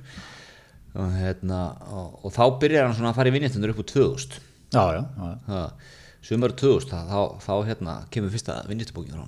[0.95, 1.59] og, hérna,
[1.93, 4.39] og, og þá byrjar hann svona að fara í vinnéttundur upp úr 2000
[4.73, 5.87] já, já, já, það,
[6.29, 9.25] sumar 2000 þá, þá, þá hérna, kemur fyrsta vinnéttubókin frá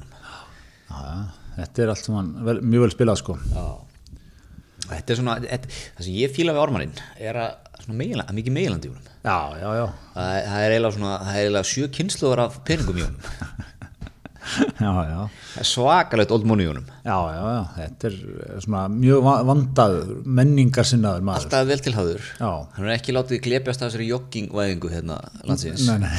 [0.88, 3.36] já, þetta er allt saman vel, mjög vel spilað sko.
[3.52, 3.64] Já.
[4.84, 7.78] Þetta er svona, þetta, það sem ég fíla við ormaninn er að
[8.36, 9.13] mikið meginlandi í honum.
[9.24, 9.84] Já, já, já,
[10.14, 13.22] Það, það er eiginlega svona, það er eiginlega sjö kynsluður af peningum í honum.
[14.84, 15.20] já, já,
[15.54, 16.84] Það er svakalegt old money í honum.
[17.06, 20.10] já, já, já, þetta er eh, svona mjög va- vandaður,
[20.40, 21.46] menningarsinnaður maður.
[21.46, 22.26] Alltaf vel til hafður.
[22.42, 22.50] Já.
[22.76, 25.16] Hann er ekki látið glepjast af þessari joggingvæðingu hérna
[25.48, 25.86] landsins.
[25.88, 26.12] Nei, nei,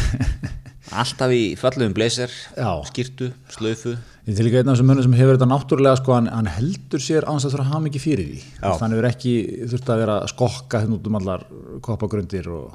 [1.03, 2.71] alltaf í fallum blazer Já.
[2.89, 6.27] skýrtu, slaufu Ég til líka einn af þessum mönnum sem hefur þetta náttúrulega sko, hann,
[6.33, 8.39] hann heldur sér án þess að þurfa að hafa mikið fyrir því
[8.81, 9.33] þannig hefur ekki
[9.69, 11.43] þurft að vera að skokka hérna út um allar
[11.85, 12.71] koppagrundir og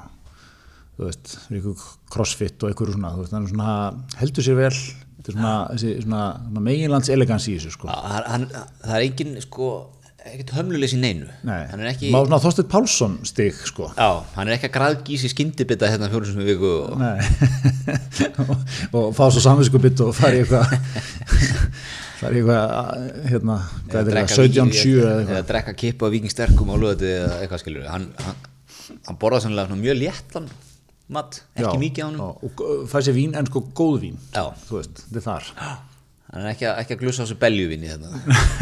[1.01, 4.75] þú veist, ykkur crossfit og ykkur svona, þú veist, hann er svona heldur sér vel,
[5.17, 7.89] þetta er svona, þessi, svona, svona meginlands elegans í þessu sko.
[7.95, 8.45] hann, hann,
[8.83, 9.71] það er engin sko,
[10.21, 13.89] ekkert hömlulegs í neinu Nei, hann er ekki má svona Þorsteinn Pálsson stig sko.
[13.97, 17.01] Já, hann er ekki að græðgísi skyndibita hérna fjórum sem viku og...
[17.01, 17.17] Nei.
[18.45, 18.55] og,
[19.01, 20.69] og fá svo samvinskubitt og fara í eitthvað
[22.21, 26.75] fara í eitthvað hérna, hvað er þetta, 17-7 eða eitthvað eða drekka kippa á vikingsterkum
[26.75, 28.51] á lögati eða eitthvað skilur hann, hann,
[29.09, 30.53] hann borða sannlega mjög léttan
[31.11, 33.97] mat, ekki Já, mikið á hann já, og g- fæ sér vín en sko góð
[34.05, 34.45] vín Já.
[34.69, 35.45] þú veist, þetta er þar.
[36.31, 38.09] Hann er ekki ekki að glussa á þessu beljuvinni hérna.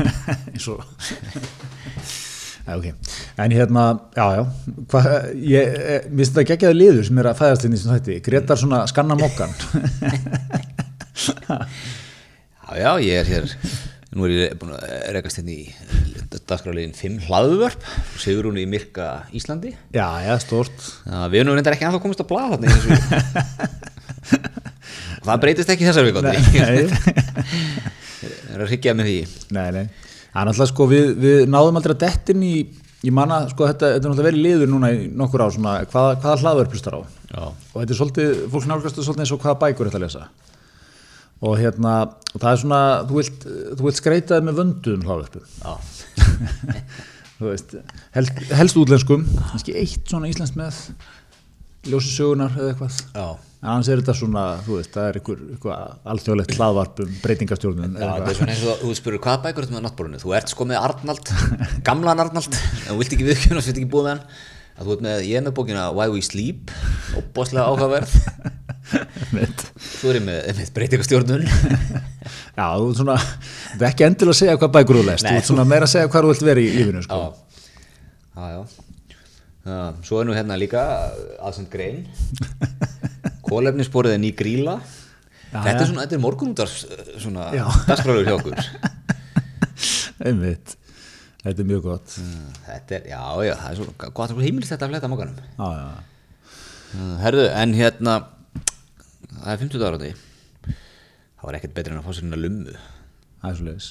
[0.55, 0.81] eins og
[2.69, 2.87] ok,
[3.45, 3.83] en hérna,
[4.17, 4.43] já, já,
[4.93, 5.07] hvað,
[5.41, 5.77] ég,
[6.09, 8.83] mér finnst þetta geggjaði liður sem er að fæðast inn í sem þetta, Gretar svona
[8.91, 9.53] skanna mokkan,
[12.69, 13.47] Já, já, ég er hér
[14.19, 14.83] nú er ég búin að
[15.15, 15.69] rekast hérna í
[16.49, 17.85] dagskrálegin 5 hlaðvörp
[18.19, 19.71] Sigrún í Myrka Íslandi.
[19.95, 20.75] Já, já, stort,
[21.07, 23.69] Já, við erum reyndar ekki ennþá komist að blaða þarna
[25.29, 26.69] Það breytist ekki þessar vikandi Það
[28.55, 29.19] er að hryggja með því.
[29.55, 29.85] Nei, nei,
[30.33, 32.53] það er náttúrulega sko, við, við náðum aldrei að dettin í,
[33.07, 36.17] ég manna, sko, þetta, þetta er náttúrulega verið liður núna í nokkur ár, svona, hvaða,
[36.25, 39.43] hvaða hlaðverð hlustar á, Já, og þetta er svolítið, fólk nálgast þetta svolítið eins og
[39.45, 40.23] hvaða bækur þetta að lesa
[41.39, 41.93] og hérna,
[42.35, 43.47] og það er svona þú vilt,
[43.79, 45.07] þú vilt skreitaði með vönduðum
[47.53, 47.77] veist,
[48.17, 49.23] helst, helst útlenskum.
[49.53, 50.81] Kannski eitt svona íslenskt með
[51.89, 52.99] ljósi sögunar eða eitthvað.
[53.15, 53.29] Já.
[53.63, 55.79] en annars er þetta svona, þú veist, það er einhver
[56.13, 59.75] alþjóðlegt hlaðvarp um breytingastjórnun Já, þetta er svona eins og þú spurur hvaða bækur ertu
[59.77, 61.33] með á náttbórunu þú ert sko með Arnald,
[61.87, 62.59] gamlan Arnald.
[62.59, 64.47] En þú vilt ekki viðkjöna þú vilt ekki búið með hann.
[64.79, 66.75] Að þú ert með, ég með bókina Why We Sleep
[67.19, 68.19] og bóðslega áhugaverð
[68.97, 69.65] Einmitt.
[69.77, 71.43] svo er ég með, breytingastjórnun
[72.59, 75.41] Já, þú ert svona, þú er ekki endilega að segja hvað bækur þú lest, þú
[75.41, 77.19] ert svona meira að segja hvað þú vilt vera í lífinu, sko.
[78.39, 78.63] Já, já,
[79.69, 79.77] já.
[80.09, 80.85] Svo er nú hérna líka
[81.45, 82.07] aðsend grein
[83.49, 84.79] Kólefnisborið er ný gríla
[85.49, 87.65] Já, Þetta er svona, þetta er morgunútar svona Já.
[87.89, 88.57] dagskráður hjá okkur
[90.29, 90.73] Einmitt,
[91.45, 92.17] þetta er mjög gott.
[92.19, 95.39] Mm, Þetta er, já, já, það er svo gott að heimilist þetta að fletta mókanum
[95.39, 98.17] Já, já, Herðu, en hérna
[99.33, 100.11] það er 50 dagar á því
[100.69, 103.89] það var ekkert betur en að fá sér hérna lummu það er svo leiðis.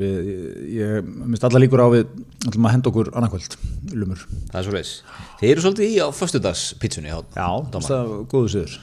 [0.00, 0.28] Við,
[0.72, 2.12] ég, minnst alla líkur á við,
[2.48, 3.56] ætlum að henda okkur annarkvöld,
[3.92, 4.22] lumur.
[4.48, 4.92] það er svo leis
[5.42, 8.78] Þið eru svolítið í á föstudagspítsunni Já, það er góðu siður,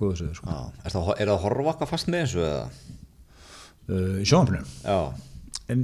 [0.00, 0.56] góðu siður, sko.
[0.80, 2.64] Er það, er það að horfa okkar fast með þessu eða?
[3.86, 4.64] Uh, í sjónvarpinu.
[4.86, 4.96] Já,
[5.66, 5.80] En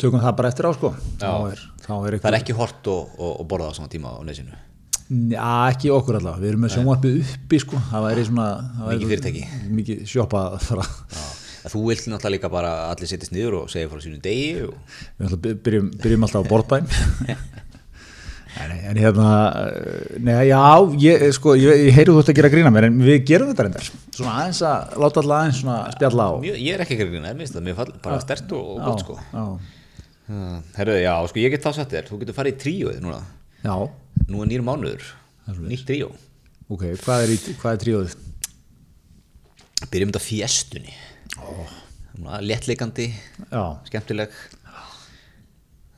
[0.00, 3.36] tökum það bara eftir á sko er, þá er það er ekki hort og, og,
[3.38, 4.56] og borða á svona tíma á nesinu
[5.10, 8.98] Já, ekki okkur allavega, við erum með sjónvarpið uppi sko, það væri svona það væri
[9.00, 9.46] Mikið fyrirtæki.
[9.74, 11.26] Mikið Já.
[11.60, 14.62] Að Þú vilt náttúrulega líka bara að allir sittist niður og segja frá sínu degi
[14.64, 14.76] og...
[15.20, 16.86] Við byrjum, byrjum alltaf á borðbæn
[18.62, 19.26] en, en hérna
[20.24, 20.62] neða, já,
[21.04, 23.66] ég, sko, ég, ég heyri þú ert að gera grína mér en við gerum þetta
[23.66, 23.90] reyndar.
[24.16, 26.32] Svona aðeins að láta alltaf aðeins svona spjalla á.
[26.46, 29.18] Mjög, ég er ekki að minnst það, mér fall bara stert og, og gott sko.
[29.34, 29.44] já,
[31.02, 33.20] Já, sko ég get þá satt þér, þú getur farið í tríóið núna.
[33.60, 33.74] Já,
[34.28, 35.06] Nú er nýr mánuður,
[35.64, 36.10] nýtt tríó.
[36.70, 37.32] Ok, hvað er,
[37.72, 38.18] er tríóðið?
[39.90, 40.92] Byrjum þetta á fjestunni
[41.40, 41.76] oh.
[42.44, 43.06] Léttleikandi,
[43.48, 44.34] Já, skemmtileg.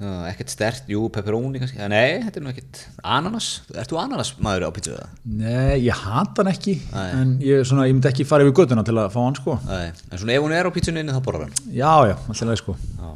[0.02, 1.78] Uh, Ekkert stert, jú, pepperoni kannski.
[1.90, 5.04] Nei, þetta er nú ekkert Ananas, ert þú ananas maður á eða?
[5.22, 7.10] nei, ég hata hann ekki Nei.
[7.20, 9.58] en ég, svona, ég myndi ekki fara yfir göttuna til að fá hann sko.
[9.68, 11.70] Nei, en svona ef hún er á pítsunni þá borðar hann.
[11.70, 12.74] Já, já, alltaf leið sko.
[12.98, 13.12] Já.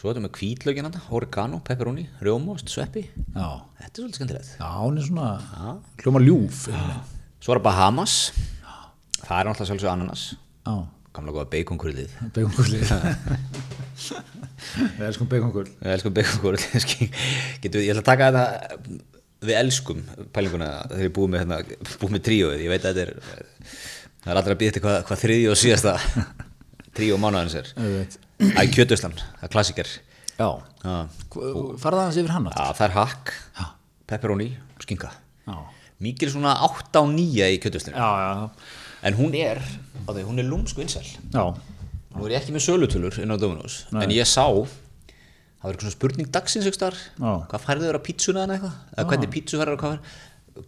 [0.00, 3.02] Svo erum við kvítlögin hann, oregano, pepperoni, rjómost, sveppi.
[3.34, 4.52] Já, Þetta er svolítið skemmtilegt.
[4.56, 5.74] Já hún er svona Já.
[6.00, 6.84] hljóma ljúf Já,
[7.44, 8.14] Svo er Bahamas.
[9.20, 10.22] Það er náttúrulega sjálfsög ananas.
[10.64, 10.72] Já.
[11.12, 12.70] Gamla góða baconkurlið Begongull
[14.96, 16.30] Við elskum begongull Við elskum við,
[17.82, 18.44] ég ætla að taka þetta
[19.50, 20.00] Við elskum
[20.32, 21.60] pælinguna þegar ég búið með, hérna,
[22.00, 22.64] búið með tríóið.
[22.64, 23.12] Ég veit að þetta er
[24.20, 25.94] Það er aldrei að býða til hvað, hvað þriði og síðasta
[26.96, 27.74] tríó mánuðans er
[28.40, 29.90] Það er kjötuslan, það er klassiker
[30.40, 30.48] Já,
[30.80, 30.94] Já,
[31.80, 32.46] farða hans yfir hann?
[32.48, 33.32] Já, það er hakk,
[34.08, 35.10] pepperoni og skinka.
[35.44, 35.58] Já,
[36.00, 38.78] Mikið er svona 8 á 9 í kjötuslinu já, já.
[39.04, 39.60] En hún er,
[40.08, 41.44] því, hún er lúmsku vinsæl Já,
[42.16, 45.92] Nú er ég ekki með sölutölur inn á Dominos En ég sá Það var eitthvað
[45.92, 46.96] spurning dagsins Já.
[47.20, 48.76] Hvað færðu þér á pítsuna en eitthvað?
[48.96, 50.00] Eða hvernig pítsu færðu færðu?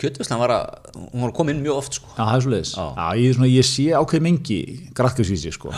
[0.03, 2.13] Kjötvislan var að, hún var að koma inn mjög oft sko.
[2.15, 2.85] Já, það er svo leiðis Já.
[2.97, 4.59] Já, ég, svona, ég sé ákveð mengi
[4.97, 5.73] grætkjöfsvísi sko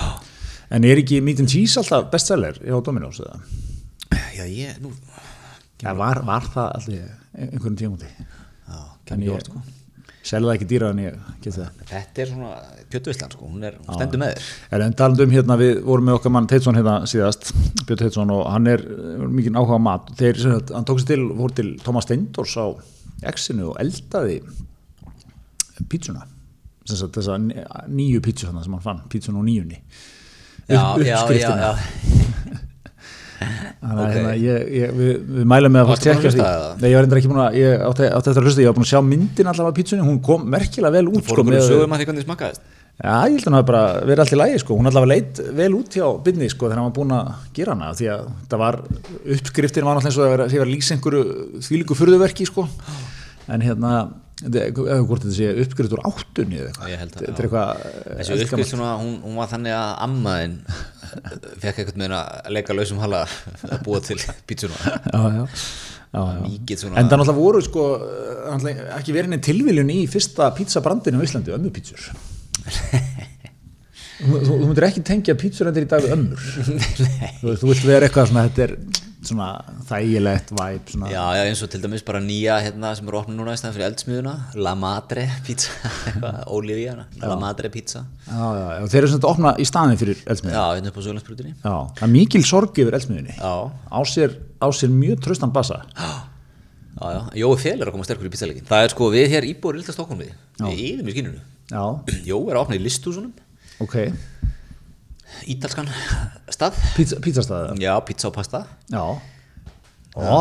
[0.71, 3.41] En er ekki meat and cheese alltaf bestseller hjá Dominos eða?
[4.37, 4.93] Já, ég, nú
[5.85, 8.07] Ja, var, var það allir einhverjum tímúti?
[8.09, 9.61] Já, kemur ég- oft sko.
[10.25, 11.83] selja það ekki dýra en ég get það.
[11.91, 12.53] Þetta er svona
[12.95, 14.47] kjötvislan sko, hún er, hún stendur með þér.
[14.79, 17.51] En en talandi um hérna, við vorum með okkar mann Teitsson hérna síðast,
[17.85, 20.09] Björn Teitsson og hann er uh, mikið áhuga mat.
[20.17, 22.67] Þeir, sem sagt, hann tók sér til, fór til Thomas Steindors á
[23.35, 24.41] X-inu og eldaði
[25.91, 26.25] pítsuna
[26.89, 27.53] þessa n-
[27.89, 29.79] nýju pítsu þarna sem hann fann, pítsun og nýjunni
[30.69, 31.75] uppskriftina.
[33.85, 36.69] hérna, ég, ég, við, við mælum með að fólk tekja því á það?
[36.81, 38.87] Nei, ég var reyndar ekki búin að, ég átti, eftir að hlusta, ég var búin
[38.87, 41.69] að sjá myndin allavega af pítsunni, hún kom merkilega vel út sko, Fórum við með-
[41.69, 44.33] sögum að því hvernig þið smakkaðist Já, ég held að hann hafi bara verið allt
[44.33, 47.15] í lægi sko, hún allavega leit vel út hjá byrni sko þegar hann var búin
[47.17, 48.79] að gera hana því að það var,
[49.35, 51.25] uppskriftin var náttúrulega eins og að vera, því að lýsa einhverju
[51.67, 52.69] þvílíku furðuverki sko.
[53.51, 53.91] En hérna,
[54.43, 57.27] eða hvort þetta sé uppskrift úr áttunni eða eitthvað.
[57.31, 57.83] Eitthvað
[58.19, 60.57] Þessi uppskrift svona, hún, hún var þannig að ammaðin
[61.63, 63.25] fekk eitthvað með að leika lausum hala
[63.69, 64.19] að búa til
[64.49, 64.97] pítsuna.
[66.15, 67.85] Svona En það náttúrulega voru sko
[68.99, 72.11] ekki verið neinn tilviljun í fyrsta pizzabrandinu á Íslandi, ömmu pítsur
[74.25, 76.45] þú, þú, myndir ekki tengja pítsur endur í dag við ömmur.
[77.41, 78.77] Þú, þú vilt vera eitthvað svona þetta er
[79.29, 79.49] svona
[79.89, 83.39] þægilegt væp svona, Já, já, eins og til dæmis bara nýja hérna sem eru opnið
[83.41, 84.35] núna í stæðan fyrir eldsmiðuna
[84.67, 85.73] La Madre pizza,
[86.57, 88.05] Olivia La Madre pizza.
[88.29, 91.01] Já, já, já, þeir eru svona að opna í staðin fyrir eldsmiðin Já, hérna upp
[91.01, 93.55] á Söglandsbrutinni það er mikil sorg yfir eldsmiðinni Já,
[93.91, 95.81] á sér, á sér mjög tröstan bassa.
[97.35, 99.95] Jói Fél er að koma sterkur í pizzalekin Það er sko við hér íbúið Rilda
[99.97, 100.85] Stokkólmi Við.
[100.85, 101.41] Íðum í skínunu
[101.73, 101.83] já,
[102.29, 103.33] Jói er að opna í listhúsunum.
[103.83, 103.97] Ok
[105.55, 105.89] Ítalskan
[106.55, 106.79] stað.
[106.97, 108.65] Pizza, pizzastæði Já, pizza og pasta.
[108.93, 109.03] Já,
[110.17, 110.39] ó.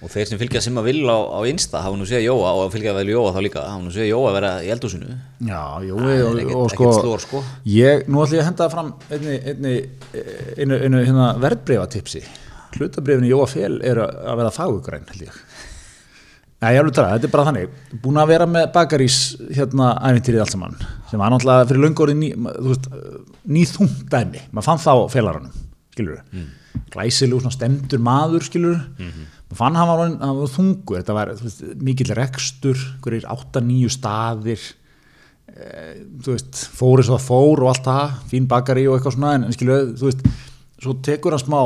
[0.00, 2.94] Og þeir sem fylgja Simma Vill á, á Insta hafa nú séð Jóa og fylgja
[2.96, 5.12] vel Jóa þá líka hafa nú séð Jóa vera í eldhúsinu.
[5.44, 7.42] Já, jú, er og, ekkert- og sko, ekkert slór, sko.
[7.68, 9.74] ég, nú ætlum ég að henda það fram einni, einni,
[10.56, 12.22] einu, einu hérna verðbreifatipsi
[12.78, 15.36] hlutabrifinu Jóa Fél eru að vera fagugræn held ég.
[16.60, 17.76] Nei, ég alveg tala, þetta er bara þannig.
[18.04, 19.18] Búin að vera með bakarís
[19.56, 20.74] hérna æfintýrið allt saman
[21.10, 22.88] sem var náttúrulega fyrir löngorði ný, ma- þú veist,
[23.48, 24.42] nýþungt dæmi.
[24.50, 25.60] Maður fann það á félaranum,
[25.94, 26.48] skilur mm.
[26.92, 31.00] glæsileg, svona stemdur maður skilur maður fann hann var, hann var þungur.
[31.00, 31.32] Þetta var
[31.80, 34.68] mikill rekstur hverjir 8-9 staðir.
[35.50, 39.16] Eh, þú veist, fór eins og það fór og allt það, fín bakari og eitthvað
[39.16, 40.22] svona en, en skilu, þú veist,
[40.80, 41.60] svo tekur hann smá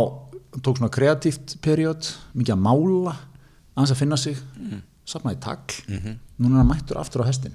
[0.64, 3.14] tók svona kreatíft period mikið að mála,
[3.74, 4.80] aðeins að finna sig mm.
[5.10, 5.82] safnaði tagl.
[6.38, 7.54] Núna er hann mættur aftur á hestin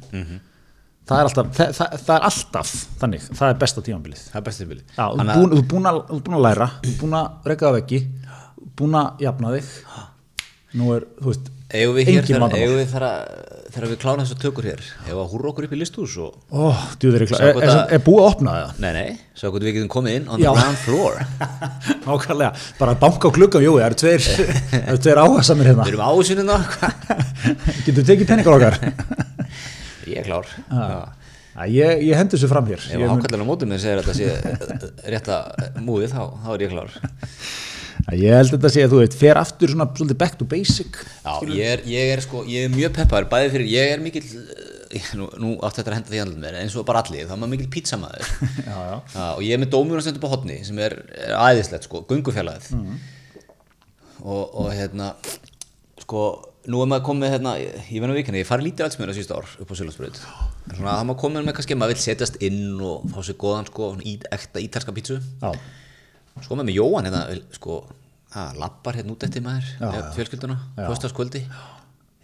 [1.10, 4.70] það, er alltaf, það, það, það er alltaf þannig, það er besta tímanbilið Það er
[4.70, 7.50] vilji Já, þú ert búin, ert búin, að, búin að læra þú ert búin að
[7.52, 8.02] reyka það veggi
[8.80, 9.72] búin að jafna þig.
[10.80, 12.60] Nú er, þú veist engin vandamál.
[12.60, 12.94] eigum við
[13.70, 14.80] þegar við klárum þessu tökur hér?
[15.06, 18.04] Við að húra okkur upp í listhús og Ó, djúður er, er, er, að- er
[18.06, 18.80] búið að opna það?
[18.82, 21.20] Nei, nei, svo hvernig við getum komið inn on the ground floor.
[22.08, 24.00] Nákvæmlega, bara að banka á klukkan, jú, það eru
[25.04, 25.86] tveir, áhersamir hérna.
[25.86, 26.58] Við erum ásunina
[27.86, 28.82] Getur tekið peningar okkar
[30.10, 30.50] Ég er klár.
[31.70, 32.80] Ég, ég hendi þessu fram hér.
[32.80, 35.40] Ef ég, mun- ákallin á mótum minn segir að þetta sé rétta
[35.84, 36.94] múið þá, þá er ég klár.
[38.16, 40.96] Ég held þetta að sé að þú veit fer aftur svona svolítið back to basic
[41.26, 44.24] Já, ég er, ég er sko, ég er mjög peppar bæði fyrir, ég er mikill
[44.96, 47.36] eh, nú, nú átti þetta að henda því handlum mér eins og bara allir, þá
[47.36, 47.84] er maður mikill
[48.72, 48.88] já,
[49.36, 50.96] og ég er með dómurinn stendur upp á hotni sem er,
[51.28, 52.96] er æðislegt sko, gungufélagið Mhm.
[54.24, 55.12] og, og hérna
[56.02, 56.24] sko,
[56.68, 59.32] nú er maður komið hérna, ég, venna vikinni, ég fari lítið alls mér á síðust
[59.32, 60.20] ár upp á Sjölandsbröð
[60.76, 63.90] svona það maður komið með kannski, maður vil setjast inn og fá sér góðan sko,
[64.04, 65.20] í, ekta ítalska pítsu.
[65.42, 65.54] Já,
[66.40, 67.80] Sko með með Jóhann hérna, sko,
[68.38, 69.72] að lappar hérna út eftir maður,
[70.16, 71.42] fjölskylduna, föstaskvöldi,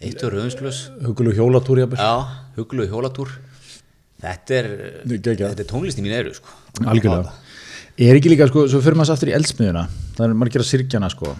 [0.00, 1.82] eitt og rauðinskljós, hugulegu hjólatúr
[2.56, 3.34] huglu hjólatúr,
[4.22, 4.70] þetta er,
[5.50, 6.54] er tónlist í mín eru, sko.
[6.86, 7.34] algjörlega.
[8.06, 9.84] Er ekki líka, sko, svo fyrir maður aftur í eldsmiðuna
[10.16, 11.36] það er margir að sirkjana, sko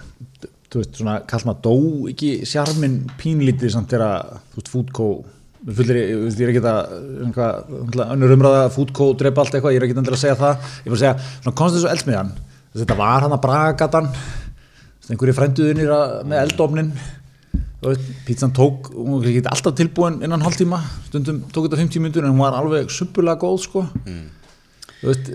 [0.73, 1.75] þú veist, svona, kall maður dó
[2.11, 5.09] ekki sjarmin pínlítið samt þegar þú veist, fútkó
[5.67, 10.19] fullir, ég, er ekki að önnur umræða, fútkó, drepa allt eitthvað ég er ekki að
[10.21, 12.33] segja það, ég var að segja svona konstant svo eldsmiðan,
[12.77, 14.11] þetta var hann að bragatan
[15.11, 16.93] einhverju frænduðinir að- með eldofnin
[18.27, 22.33] pizzan tók, hún var ekki alltaf tilbúin innan hálftíma, stundum tók þetta 50 minnur en
[22.35, 23.85] hún var alveg suppulega góð sko
[25.01, 25.27] þú veist,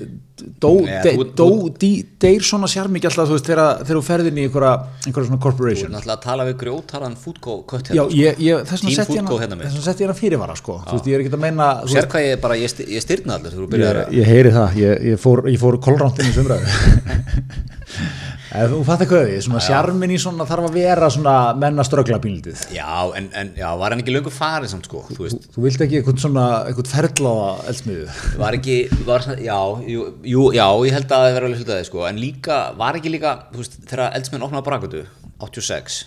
[0.62, 1.47] dó, Ja, de, þú- dó
[1.78, 1.89] dí,
[2.20, 4.72] deyr svona sjarm ekki alltaf þú veist, þegar, þú ferðin í einhverja,
[5.05, 5.91] einhverja svona Þú corporation.
[5.91, 7.97] Er náttúrulega að tala við grjótaran fútkó kött hérna,
[8.41, 11.70] ég, þess vegna sett ég hérna fyrirvara sko, þú veist, ég er ekki að meina
[11.78, 11.88] sko.
[11.88, 14.78] þú Sér hvað ég bara, ég, ég styrna allir, þú ég, að, ég heyri það,
[14.82, 16.66] ég, ég fór, fór kolrántinn í sumræðu
[18.52, 22.18] Ef þú fattar hvað við, svona sjarmin í svona þarf að vera svona menna ströggla
[22.20, 25.64] bíldið já, en, en, já, var hann ekki löngu farið samt, sko, þú veist, Þú
[25.64, 28.10] vilt ekki eitthvað svona, eitthvað ferðláða eldsmiðu
[28.41, 28.78] var ekki,
[29.08, 32.99] var, já, jú, já, ég held að það verður alveg hlutaði, sko, en líka, var
[32.99, 35.04] ekki líka, þú veist, þegar eldsmenn opnaði brakatu,
[35.47, 36.02] 86,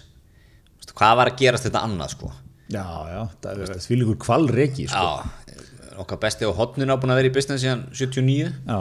[0.68, 2.34] þú veist, hvað var að gerast þetta annað, sko,
[2.72, 5.00] Já, já, það er því líkur kvalreki sko.
[5.04, 5.58] Já,
[6.00, 8.78] okkar besti á hotnuna búin að vera í business síðan 79 Já,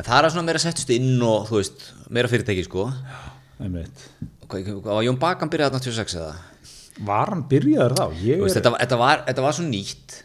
[0.00, 2.86] En það er svona meira settust inn og þú veist, meira fyrirtæki sko.
[3.60, 4.04] Einmitt.
[4.48, 6.30] Hvað hvað var Jón Bakan byrjaði þarna 26 eða?
[7.10, 8.06] Var hann byrjaður þá?
[8.14, 10.16] Þú veist, er, þetta, þetta, var, þetta var svo nýtt.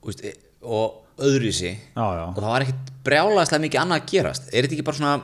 [0.00, 1.70] Þú veist, e- og öðruvísi.
[1.94, 4.50] Já, já, og það var ekkit brjálaðislega mikið annað að gerast.
[4.50, 5.14] Er þetta ekki bara svona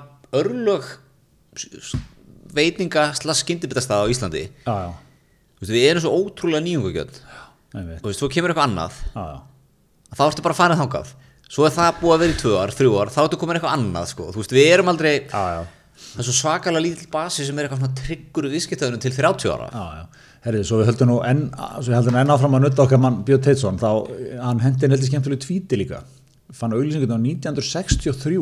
[0.41, 0.89] örlög
[2.57, 4.47] veitinga slags skyndibitastað á Íslandi?
[4.63, 4.91] Já, já,
[5.57, 7.19] Þú veist, við erum svo ótrúlega nýjungugjöld
[7.75, 8.01] einmitt.
[8.05, 8.99] Þú veist, svo kemur eitthvað annað.
[9.17, 9.39] Já, já,
[10.15, 11.15] þá ertu bara að fara þangað
[11.51, 13.77] svo er það búið að vera í tvö ár, þrjú ár þá ertu komin eitthvað
[13.77, 15.61] annað, sko, þú veist, við erum aldrei já, já,
[15.97, 19.69] það er svo svakalega lítill basi sem er eitthvað tryggur viðskiptaðunum til 30 ára.
[19.73, 20.31] Já, já.
[20.47, 23.19] Herrið, svo við höldum nú enn, svo við höldum enn áfram að nutta okkar mann
[23.27, 23.91] Björn Teitsson, þá
[24.45, 26.05] hann hendi heldur skemmtileg tvíti líka.
[26.55, 28.39] Fann auðlýsingun á 1963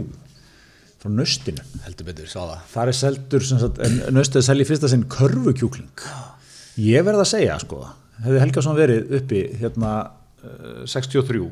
[1.01, 2.61] frá nöstinu heldur betur, sá það.
[2.75, 3.81] Þar er seldur sem sagt,
[4.13, 6.05] nöstuð selji fyrsta sinn körfukjúkling
[6.81, 7.85] ég verð að segja sko
[8.25, 9.93] hefði Helgason verið uppi hérna
[10.43, 11.45] uh, 63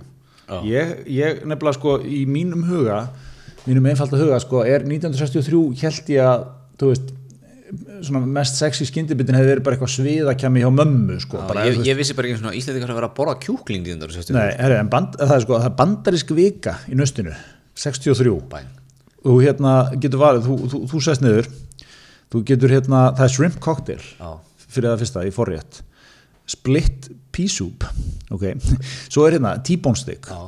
[0.66, 3.05] ég, ég nefnilega sko í mínum huga
[3.66, 6.47] mínum einfalda huga sko er 1963 held ég að
[6.80, 7.12] þú veist
[8.05, 11.97] svona mest sexy skyndibindin hefði verið bara eitthvað sviðakjami hjá mömmu sko bara, ég, ég
[11.97, 14.90] vissi bara ekki svona Íslandingar að vera að borða kjúkling í þundar nei, herri, en
[14.93, 17.32] band, það er sko það er bandarisk vika í nöstinu
[17.80, 18.68] 63 Bæn.
[19.22, 21.49] þú hérna getur valið, þú, þú, þú sest niður
[22.32, 24.30] þú getur hérna, það er shrimp cocktail Já.
[24.66, 25.82] fyrir það fyrsta í forrétt
[26.53, 27.86] split pea soup.
[28.32, 28.46] Ok,
[29.12, 29.57] svo er hérna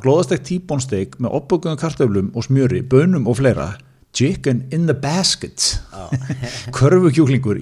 [0.05, 3.75] glóðastegt t-bone steak með opbökuðum kartöflum og smjöri, bönum og fleira.
[4.15, 5.81] Chicken in the basket.
[6.77, 7.59] Körfukjúklingur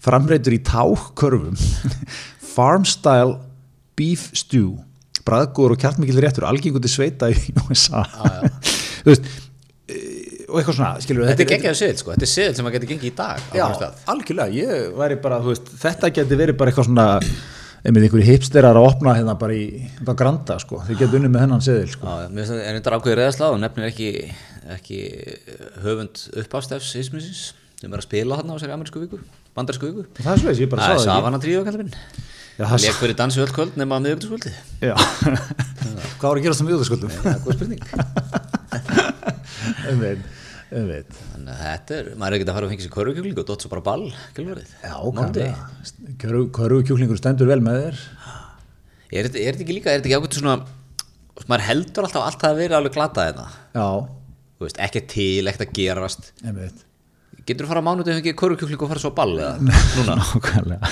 [0.00, 1.58] framreitur í tákörfum
[2.54, 3.36] farm style
[3.98, 4.78] beef stew.
[5.22, 8.02] Bræðgóður og kjartmikil réttur algengundi sveita í USA
[9.02, 12.56] þú veist eh, og eitthvað svona, skilur þetta er geggjaðu seðil, sko, þetta er seðil
[12.58, 13.64] sem að geta gengið í dag Já,
[14.12, 17.06] algjörlega, ég væri bara, veist, þetta geti verið bara eitthvað svona,
[17.82, 19.64] einmitt einhverju hipsterar að opna hérna bara í,
[20.06, 22.04] á Granda, sko, þeir geti unni með hennan seðil, sko.
[22.06, 24.10] Já, mér finnst það er þetta ákveðið reðaslað og nefnir ekki,
[24.76, 24.98] ekki
[25.82, 26.14] höfund
[26.44, 27.40] uppástefs ismisins
[27.80, 29.18] sem er að spila þarna á sér amerísku viku,
[29.56, 30.02] bandarísku viku.
[30.20, 31.94] Það er svo veist, ég bara Það er sagði það Savana tríu, kallar minn.
[32.52, 34.52] Já, það Lék fyrir dansi öll kvöld nema að miðugtaskvöldi.
[34.84, 34.94] Já,
[36.20, 36.54] hvað var að gera
[39.82, 40.41] það með
[40.72, 43.72] Þannig að þetta er, maður er ekki að fara að fengja sér körfukjúkling og svo
[43.72, 44.06] bara ball,
[44.36, 45.48] kjölvarið Já, kannski,
[46.22, 48.00] hverju kjúklingur stendur vel með þér?
[49.12, 50.56] Er þetta ekki líka, er þetta ekki ákveðt svona
[51.50, 53.46] maður heldur alltaf allt að vera alveg glatað þetta
[53.76, 53.88] Já,
[54.62, 56.28] Þú veist, ekki til, ekkert að gerast.
[57.42, 59.56] Getur þú fara á mánuðu ef ekki körfukjúkling og fara svo ball eða?
[59.98, 60.90] Núna Nákvæmlega.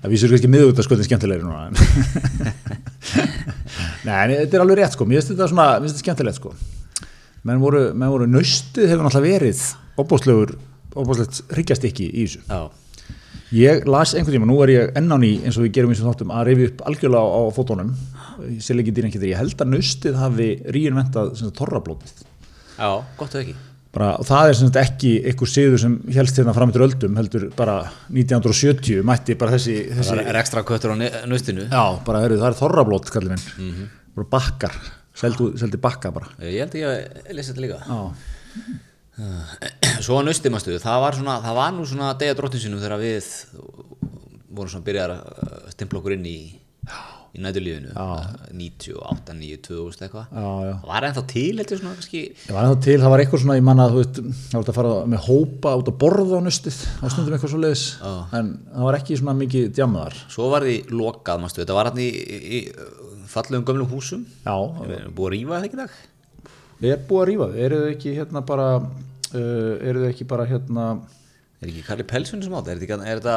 [0.00, 1.70] Það vísur kannski miðugtasköldin skemmtilegri núna.
[4.08, 6.56] Nei, þetta er alveg rétt, sko, mér finnst þetta skemmtilegt, sko.
[7.44, 9.62] Menn voru, menn voru nöstið hefur náttúrulega verið
[10.00, 10.54] óbúslegur
[11.00, 12.42] óbúslegt hryggjast ekki í þessu.
[12.50, 12.60] Já,
[13.54, 16.02] ég las einhvern tíma, nú er ég enn á ný eins og við gerum eins
[16.02, 17.90] og þáttum að rifja upp algjörlega á, á fótónum
[18.50, 22.22] ég sé ekki dýrin ekki þegar ég held að nöstið hafi reinventað torrablótið.
[22.80, 23.56] Já, gott og ekki.
[23.90, 27.16] Bara, og það er sem sagt ekki einhver siður sem helst hérna fram eftir öldum
[27.18, 27.74] heldur bara
[28.14, 32.58] 1970 mætti bara þessi, þessi er ekstra köttur á nöstinu já, bara heru, það er
[32.60, 33.88] þorrablót Mhm.
[34.14, 34.76] bara bakkar
[35.20, 36.30] seldi, bakka bara.
[36.44, 37.80] Ég held ekki að lesa þetta líka.
[40.00, 43.30] Svo að nöstimastu, það var svona það var nú svona degja drottinsinum þegar við
[44.50, 46.38] vorum svona byrjar að stimpla okkur inn í
[47.30, 47.92] í næturlífinu.
[48.56, 50.30] 98, 9, 2000 eitthvað.
[50.34, 53.66] Það var ennþá til, heldur svona Það var ennþá til, það var eitthvað svona, ég
[53.68, 56.80] manna að þú veist, það var að fara með hópa út að borða á nustið,
[56.98, 57.84] á stundum eitthvað svo leiðis,
[58.40, 60.18] en það var ekki svona mikið djamaðar.
[60.34, 62.60] Svo var því lokað, mástu, þetta var hann í, í, í
[63.30, 64.24] fallegum gömlum húsum.
[64.44, 64.54] Já,
[64.86, 65.98] Við erum búið að rífa það ekki dag.
[66.80, 67.50] Við erum búið að þau.
[67.66, 70.86] eru þau ekki hérna bara, uh, eru þau ekki bara hérna,
[71.60, 73.34] Er ekki Karli Pelsson sem átt, er þetta, er þetta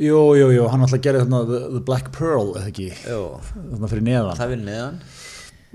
[0.00, 3.18] jú, jú, jú, hann alltaf gerði þarna the, the Black Pearl, eða ekki, Jó,
[3.52, 4.38] þarna fyrir neðan.
[4.38, 4.96] það við neðan.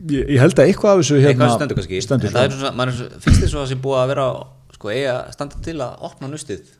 [0.09, 2.01] Ég, ég held að eitthvað af þessu hérna, Eitthvað stendur kannski.
[2.01, 4.25] stendur, En það er svona, svo- finnst svo að það sé búið að vera
[4.73, 6.71] sko eiga standa til að opna nustið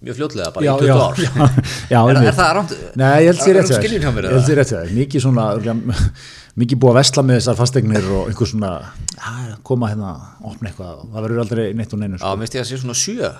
[0.00, 1.20] mjög fljótlega bara Já, í 20 já, ár.
[1.20, 1.30] já,
[1.94, 2.74] já, er, er það rámt?
[3.00, 4.38] Nei, ég held sér rétt Það?
[4.46, 5.46] sér rétt sér, mikið svona
[6.60, 8.72] mikið búið að vesla með þessar fastegnir og einhver svona
[9.20, 12.32] að koma hérna að opna eitthvað, það verður aldrei neitt og neinu Já, sko.
[12.40, 13.30] minnst ég að sé svona sjö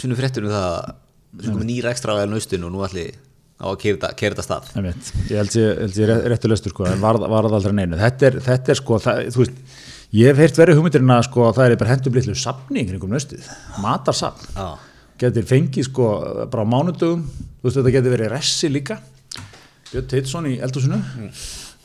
[0.00, 0.92] Sinu fréttunum það
[1.44, 3.06] komið nýra ekstra á nustinu og nú ætli
[3.60, 4.68] á að keira þetta stað.
[4.78, 5.10] Einmitt.
[5.28, 7.98] ég held sér, held sér réttu löstur sko, en varð, varð aldrei neinu.
[8.00, 9.58] Þetta er, þetta er sko, það, þú veist
[10.16, 13.50] ég hef heyrt verið hugmyndirinn að sko, það er bara hendur blitlu safni kringum nöstið,
[13.84, 14.48] matarsafn.
[14.56, 14.70] Já,
[15.20, 16.08] getur fengið sko
[16.50, 17.22] bara á mánudögum,
[17.60, 18.98] þú veist þetta getur verið ressi líka.
[19.90, 21.00] Björn Teitsson í eldhúsinu.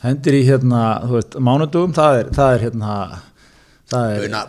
[0.04, 1.94] Hendir í hérna, þú veist, mánudögum.
[1.96, 2.92] Það er, það er hérna
[3.90, 4.44] það er Buna-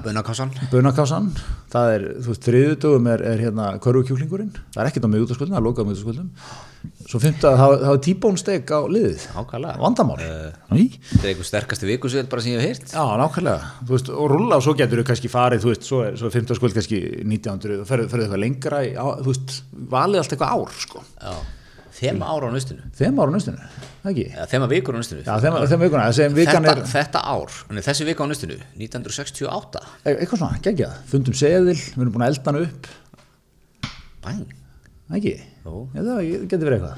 [0.71, 1.31] bunakassan
[1.73, 5.61] það er, þú veist, þriðudögum er, er hérna körfukjúklingurinn, það er ekkert á miðutaskvöldum, það
[5.61, 6.29] er lokað á miðutaskvöldum
[7.07, 9.81] svo fymta, það það er tíbónsteg á liðið, Nákvæmlega.
[9.81, 10.53] vandamál Eh.
[10.71, 10.85] Ný?
[11.09, 14.31] Þetta er einhver sterkasti vikusveit bara sem ég hef heyrt Já, nákvæmlega, þú veist, og
[14.31, 16.77] rúlla og svo getur þú kannski farið, þú veist, svo er, svo er 15 skvöld
[16.77, 19.57] kannski 1900 og ferðu eitthvað lengra í, á, þú veist,
[19.97, 21.35] valið allt eitthvað ár, sko Já.
[21.97, 23.67] Þema ára á nöstinu þeim ára á nöstinu,
[24.03, 24.25] það ekki?
[24.35, 27.55] Eða þema vikur á nöstinu Já, þeim, þeim vikuna, þetta, er þetta ár,
[27.87, 32.33] þessi vika á nöstinu 1968 e- eitthvað svona, geggjað, fundum seðil við erum búin að
[32.35, 32.89] elda hann upp,
[34.27, 34.43] Bæn
[35.17, 35.35] ekki.
[35.63, 36.21] Já, það
[36.51, 36.97] getur verið eitthvað.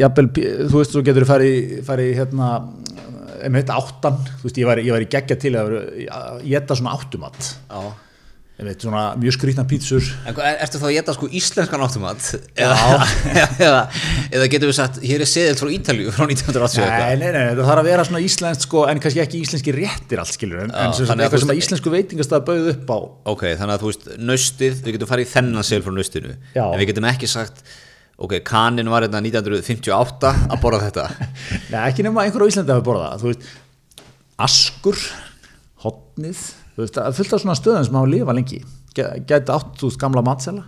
[0.00, 1.30] Jafnvel, þú veist, svo getur þú
[1.86, 2.50] farið í, hérna
[3.44, 5.74] einmitt áttan, þú veist, ég var, ég var í geggja til að
[6.44, 7.52] geta svona áttumat.
[7.70, 7.80] Já
[8.80, 10.04] svona mjög skrýtna pítsur.
[10.28, 12.26] Er, ertu þá að geta sko íslenskan áttumat?
[12.60, 12.96] Eða,
[13.60, 13.80] eða,
[14.28, 17.62] eða getur við sagt, hér er seðilt frá Ítalíu frá 1980 Nei, nei, nei, það
[17.70, 20.82] þarf að vera svona íslenskt sko, en kannski ekki íslenski réttir allt skilur en, Já,
[20.86, 22.98] en sem að eitthvað sem að íslensku veitingastað bauð upp á.
[23.32, 26.64] Ok, þannig að þú veist, nöstið, við getum farið í þennan sel frá nöstinu Já.
[26.66, 27.64] En við getum ekki sagt,
[28.20, 31.08] ok, kanin var hérna 1958 að borða þetta.
[31.72, 33.50] Nei, ekki nema einhver á Íslandi hafi borðað það,
[34.40, 35.00] askur
[35.84, 36.40] hotnið,
[36.76, 38.60] þú veist, það er fullt af svona stöðum sem hafa lifað lengi.
[38.96, 40.64] Gæ- gæti átt, þú veist, gamla matsela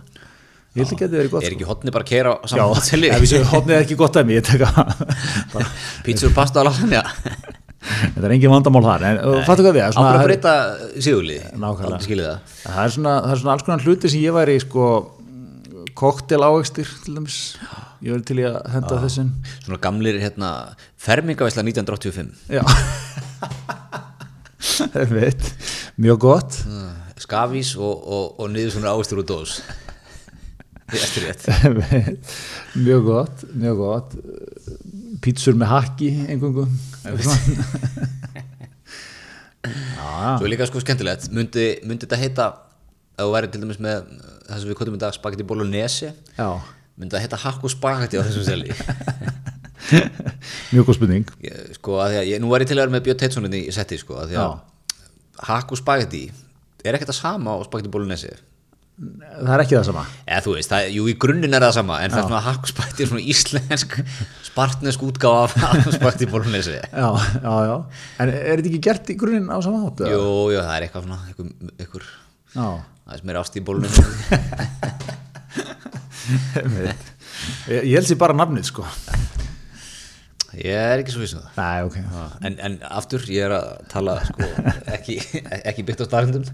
[1.29, 3.09] gott Er ekki hotni bara að keira á Já, saman matseli?
[3.29, 4.41] séum hotnið er ekki gott að mér
[6.05, 7.03] Pítsur, pasta og lasagna
[7.83, 9.03] þetta er engin vandamál þar
[9.45, 10.53] fattu hvað við, svona, að breyta
[11.03, 12.31] sigurli Nákvæmlega.
[12.39, 12.63] Það.
[12.63, 14.87] Það er svona, það er svona alls konar hluti sem ég væri sko
[15.99, 17.37] koktel ávegstir til dæmis.
[18.01, 19.29] Ég væri til í að henda þessum
[19.67, 20.53] Svona gamlir, hérna,
[21.05, 22.63] fermingavæsla 1985 Já.
[26.03, 26.59] Mjög gott.
[27.21, 29.59] Skafís og, og, og niður svona ávistur úr dós.
[32.77, 34.09] Mjög gott Mjög gott.
[35.23, 36.73] Pítsur með hakki einhverjum
[39.63, 41.29] Svo líka sko skemmtilegt.
[41.31, 42.45] Mundi, mundi þetta heita
[43.15, 43.97] ef þú væri til dæmis með
[44.49, 46.09] það sem við kvöldum í dag spagetti bolognese?
[46.99, 48.69] Myndi það heita hakk og spagetti á þessum seli
[50.73, 51.27] Mjög góð spurning.
[51.77, 53.61] Sko að því að ég, nú var ég til að vera með Björn Teitssoninn í
[53.75, 54.55] setti sko að því að
[55.49, 56.23] hakk og spagetti
[56.83, 58.33] er ekkert það sama á spagetti bolognese?
[58.93, 60.03] Það er ekki það sama.
[60.27, 62.67] Eða þú veist, það, jú í grunninn er það sama en það er svona hakk
[62.67, 63.95] og spagetti er svona íslensk
[64.51, 66.77] spartnesk útgáfa af spagetti bolognese.
[66.93, 67.09] Já,
[67.41, 67.75] já, já.
[68.21, 70.11] En er þetta ekki gert í grunninn á sama eða?
[70.13, 70.21] jú,
[70.53, 71.47] jú, það er eitthvað svona eitthvað,
[71.79, 72.05] eitthvað
[72.53, 72.67] Já.
[73.09, 73.61] aðeins meira ást í.
[77.67, 78.85] Ég ég held sér bara nafnið sko
[80.59, 81.57] ég er ekki svo vissin það.
[81.57, 81.97] Nei, ok.
[82.49, 84.47] En, en aftur, ég er að tala sko,
[84.97, 85.17] ekki,
[85.63, 86.47] ekki byggt á starfendum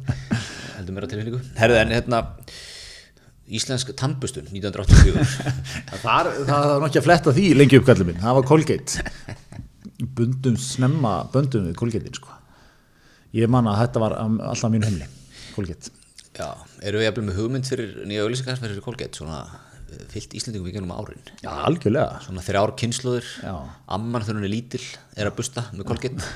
[0.80, 1.43] heldur mér á tilfinningu.
[1.60, 2.24] Herðu en hérna
[3.50, 5.24] Íslensk tannbustun 1984
[6.04, 9.06] Það, það var nokkið að fletta því lengi uppkallum minn, það var Colgate.
[10.18, 12.36] Bundum snemma bundum við Colgate sko.
[13.36, 15.10] ég man að þetta var um, alltaf mín heimli
[15.56, 15.95] Colgate.
[16.38, 16.54] Já,
[16.86, 19.41] eru við jafnvel með hugmynd fyrir nýja auðlýsingar fyrir Colgate svona
[20.12, 21.22] fyllt Íslendingum í gennum árin.
[21.44, 22.20] Já, algjörlega.
[22.26, 23.54] Svona þrjár kynnslóður Já.
[23.96, 24.82] amman þegar hún er lítil
[25.20, 26.28] er að busta með Colgate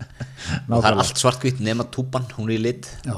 [0.72, 2.88] og það er allt svartkvitt nema túpan, hún er í lit.
[3.06, 3.16] Já,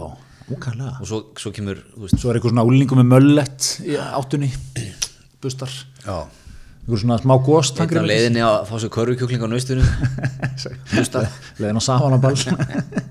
[0.49, 0.97] ókvæmlega.
[1.01, 4.51] Og svo, svo kemur, veist Svo er eitthvað svona úlingum með möllett í áttunni
[5.45, 5.73] bustar,
[6.05, 6.25] Já.
[6.83, 9.89] eitthvað svona smá góst Einn á leiðinni að fá sér körfukjúkling á naustunum
[10.97, 11.29] bustað
[11.61, 12.37] leiðin á safanaball.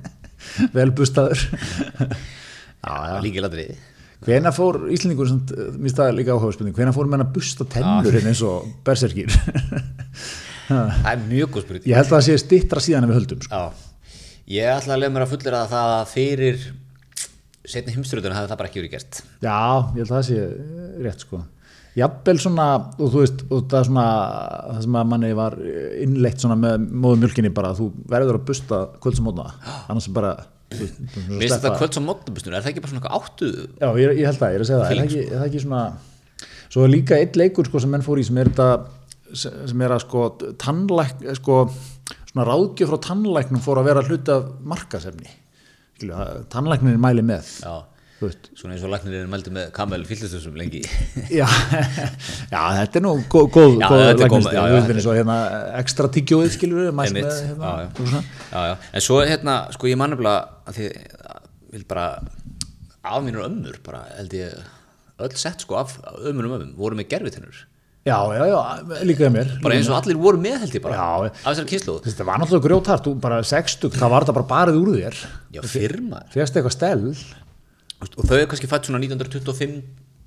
[0.76, 1.48] Vel bustaður.
[2.84, 3.74] Já, líkiladrið
[4.24, 8.14] Hvena fór Íslendingur, samt, eh, staði líka áhuga spurning, hvena fór menn að busta tennur
[8.14, 9.34] hérna eins og berserkir?
[10.68, 13.42] Það er mjög góð spurning Ég held að það sé stittra síðan en við höldum
[13.44, 13.64] sko.
[14.54, 16.64] Ég ætla að lega mér að fullir að það að fyrir
[17.74, 19.60] setni heimsturutuna hefði það bara ekki verið gert Já,
[19.96, 21.44] ég held að það sé eh, rétt sko.
[21.94, 22.68] Jafnvel svona,
[22.98, 24.06] og þú veist, og það svona,
[24.72, 25.56] það sem að manni var
[26.02, 29.52] innleitt með móðu mjölkinni bara, þú verður að busta kvöld sem mótna,
[29.92, 30.32] annars bara,
[30.80, 34.18] þú veist, þetta kvöld sem móttabustunum, er það ekki bara svona eitthvað áttu Já, ég,
[34.20, 35.84] ég held það, ég er að segja það, er það ekki, er það ekki svona,
[36.74, 38.70] svo er líka eitt leikur sko sem menn fór í sem er þetta,
[39.44, 40.26] sem er að sko
[40.64, 41.62] tannlæk, sko,
[42.32, 45.34] svona ráðgjöf frá tannlæknum fór að vera hluti af markasefni,
[46.54, 47.76] tannlæknin er mæli með, Já,
[48.28, 50.82] veist, svona eins og lagnirinn mældi með kamel fyllistusum lengi.
[51.40, 51.48] Já,
[52.52, 55.38] já, þetta er nú góð, góð, svo hérna
[55.82, 57.74] ekstra tyggjóið skilur við, mæst með hérna,
[58.52, 58.76] já, já.
[58.94, 60.90] En svo hérna, sko ég man nefnilega að því
[61.74, 62.08] vil bara
[63.04, 64.56] af mínur ömmur, bara held ég
[65.24, 67.68] öll sett sko af ömmurum ömmum voru með gerfitennur,
[68.04, 68.58] Já, já, já,
[69.08, 69.48] líka mér.
[69.64, 71.30] bara eins og allir voru með held ég bara, Já.
[71.32, 74.90] af þessari kynslu Þetta var náttúrulega grjótart, bara sextug, það var þetta bara barið úr
[74.98, 75.20] þér,
[75.56, 77.14] Já, firma férst eitthvað stell
[78.04, 79.82] og þau er kannski fætt svona 1925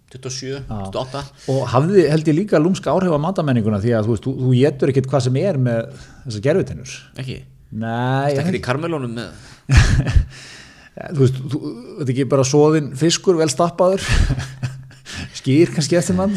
[0.06, 4.28] 27, 28 og hafði held ég líka lúmska áhrif á matamenninguna því að þú veist,
[4.28, 5.80] þú, getur ekkert hvað sem er með
[6.26, 6.92] þessar gerfutennur.
[7.18, 7.38] ekki,
[8.30, 9.34] ég, í karmelónum með
[11.16, 11.60] þú veist, þú,
[11.98, 14.06] þetta er ekki bara svoðin fiskur vel stappaður.
[15.38, 16.34] Skýr kannski eftir mann.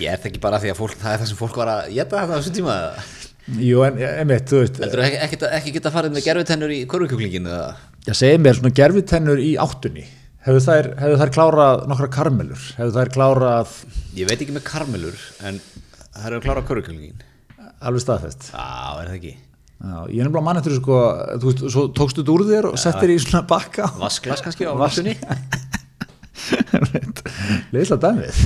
[0.00, 1.90] Ég er það ekki bara því að fólk, það er það sem fólk var að
[1.96, 2.76] geta þetta á þessum tíma.
[2.76, 3.19] eða?
[3.58, 7.50] Jú, en emitt, þú veist Heldur ekki, ekki, ekki geta farið með gerfitennur í korfukjúklinginu
[7.50, 7.72] eða?
[8.06, 10.04] ég segi mér svona gerfitennur í áttunni
[10.46, 12.62] hefur þær, hefur þær klárað nokkra karmelur?
[12.78, 13.74] Hefur þær klárað
[14.16, 17.26] Ég veit ekki með karmelur en það eru að klára korfukjúklingin
[17.80, 18.50] alveg staðfest.
[18.52, 19.30] Já, er það ekki?
[19.80, 20.96] Já, ég er nefnilega mann eftir sko,
[21.40, 24.76] þú veist, svo tókstu þetta úr þér og settir í svona bakka Vasklas kannski á
[24.76, 25.14] vassunni
[27.72, 28.42] leðislega dæmið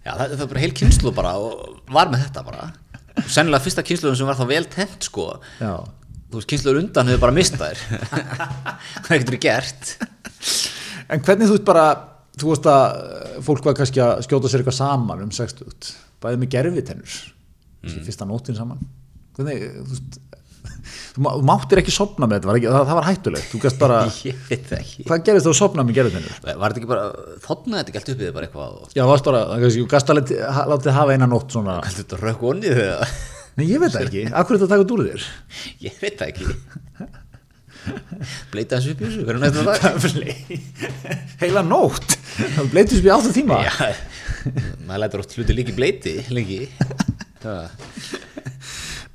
[0.00, 2.66] Já, það, það er bara heil kynslu bara og var með þetta bara
[3.26, 5.26] Sennilega fyrsta kynsluðum sem var þá vel tent sko
[5.60, 5.74] Já,
[6.30, 7.80] Þú veist, kynsluður undan hefur bara mistað þér
[9.06, 9.92] Hvað getur þið gert?
[11.10, 11.84] En hvernig þú veist bara,
[12.38, 15.90] þú veist að fólk var kannski að skjóta sér eitthvað saman um 60,
[16.22, 17.16] bæðið með gerfitennur,
[17.82, 18.84] þessi fyrsta nótin saman.
[19.34, 20.20] Hvernig, þú veist,
[20.80, 23.60] þú, má, þú máttir ekki sopna með þetta, var ekki, það, það var hættulegt, þú
[23.64, 23.98] gæst bara,
[25.10, 26.34] hvað gerist þú að sopna með gerfitennur?
[26.46, 27.04] Var þetta ekki bara,
[27.46, 29.86] þotnaði þetta ekki allt upp í þið bara eitthvað og Já, það varst bara, þú
[29.94, 30.20] gæst að
[30.74, 33.16] látið hafa eina nótt svona, Heldur þetta rökk onnið þegar?
[33.60, 35.24] nei ég veit það ekki, akkur þetta að taka út úr þér?
[35.88, 36.46] Ég veit það ekki
[38.52, 41.14] Bleita þessu upp í þessu, hvernig næstu það?
[41.40, 43.60] Heila nótt, það bleitist við áttu tíma.
[43.64, 43.72] Já,
[44.84, 46.58] maður lætur oft hluti líki bleiti, lengi
[47.40, 47.62] Það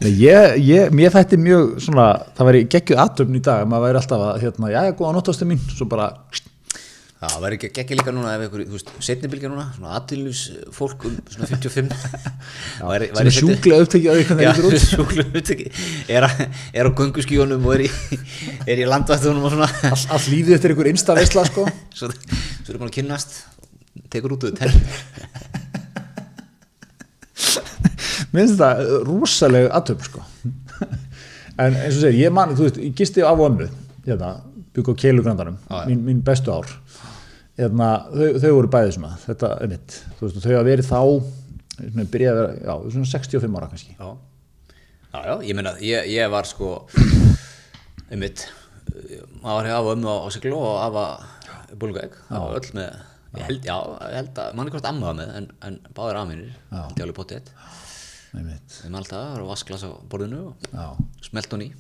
[0.04, 4.26] ég, ég, mér þætti mjög svona, það væri geggjuð aðtöfn í dag, maður væri alltaf
[4.26, 6.10] að, hérna, já, góða nóttastu mín, svo bara,
[7.26, 10.42] Já, það væri ekki líka núna ef einhver, þú veist, setni bylgja núna, svona aðtilnus
[10.76, 11.96] fólk um svona 55
[12.92, 14.86] væri, sem er sjúklega upptekið að Já, það lítur út.
[14.92, 15.82] sjúklega upptekið.
[16.12, 16.30] Er,
[16.76, 17.90] er á gönguskíunum og er í,
[18.76, 19.72] er í landvættunum og svona.
[19.90, 21.66] All, all lífið eftir einhver einsta veisla, sko.
[21.96, 23.40] svo, svo er búin að kynnast
[24.12, 25.55] tekur út tenn
[28.36, 30.24] Mér finnst þetta uh, rosaleg aðtöfn, sko.
[31.64, 33.70] en eins og segir, ég man, þú veist, ég gisti af ömmu,
[34.06, 34.34] hérna,
[34.76, 35.88] bygg á keilugrandanum, Já, já.
[35.90, 36.68] mín, mín bestu ár.
[37.56, 41.00] Hérna, þau, þau voru bæðið svona, þetta er mitt, veist, og þau hafa verið þá,
[41.80, 43.96] svona, að vera, já, svona 65 ára kannski.
[43.96, 44.10] já.
[45.16, 46.74] já, já, ég meina ég, ég var sko
[48.12, 48.46] einmitt
[49.42, 51.06] maður var hjá ömmu á, á siglu og afa
[51.80, 52.90] búlgæk, það var öll með
[53.36, 53.78] ég held, já,
[54.12, 57.50] ég held að, manni hvort amma var með en, en báðir aðminir, alveg potið
[58.36, 61.72] Einmitt, þeim alltaf, það var vasklas á borðinu og smelt hún í.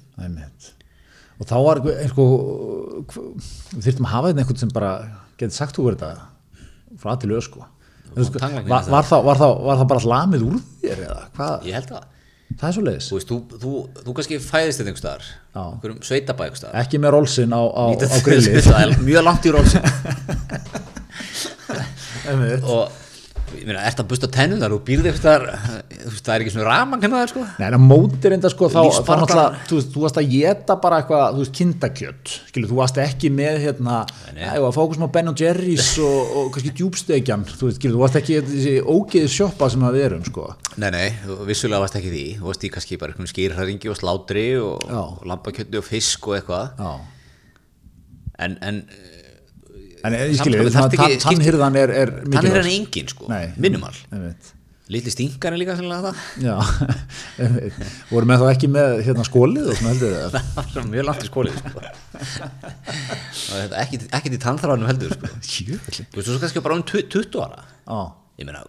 [1.35, 2.25] Og þá var einhver, sko,
[3.11, 3.29] hv-
[3.75, 4.91] við þyrftum að hafa þetta einhvern sem bara
[5.35, 7.19] getið sagt þú verið þetta frá að
[8.29, 11.55] sko, tannlæknir var, var, það bara hlamið úr þér eða hvað?
[11.67, 12.11] ég held það,
[12.55, 13.07] Það er svo leiðis.
[13.09, 13.69] þú þú, þú,
[14.05, 15.61] þú kannski fæðist þetta einhver staðar, Já.
[15.65, 16.75] einhverjum sveitabæ einhver staðar.
[16.85, 17.95] Ekki með rólsinn á, á, á
[18.85, 19.83] er mjög langt í rólsinn.
[22.75, 22.93] Og
[23.59, 26.53] ég meina, ert að busta tennunar og býrði eitthvað staðar, þú veist, það er ekki
[26.55, 27.45] svona raman kannar það, sko.
[27.59, 30.77] Nei, en að mótir enda sko þá, þá náttúrulega, þú veist, þú varst að geta
[30.83, 34.01] bara eitthvað, þú veist, kindakjöt skilur, þú varst ekki með hérna
[34.35, 34.43] Nei.
[34.45, 38.19] æ, að fókus með Ben Jerry's og, og kannski djúbstegjan, þú veist, skilur, þú varst
[38.21, 40.51] ekki þessi ógeði sjoppa sem að við erum, sko.
[40.81, 41.07] Nei, nei,
[41.47, 42.23] vissulega varst ekki því.
[42.39, 46.39] Þú varst í kannski bara einhvern skýrhæringi og slátri og, og lambakjöndi og fisk og
[46.39, 46.81] eitthvað.
[48.43, 48.81] En, en
[50.07, 53.09] en ég Samt skilur, sko, svona þarftu ekki- tann- tannhirðan er, er hann er engin
[53.11, 53.45] sko Nei.
[53.57, 53.95] Minimal.
[54.93, 56.17] Lítli stingar er líka sannlega það.
[56.45, 56.55] Já,
[58.13, 61.23] voru með þá ekki með hérna skólið og svona heldur það Það var mjög langt
[61.25, 61.81] í skólið sko.
[63.81, 65.31] Ekki, ekki til tannþráðanum heldur sko.
[65.41, 67.65] Þú veist, þú kannski bara um 20 ára.
[67.89, 67.99] Já,
[68.35, 68.61] Ég meina,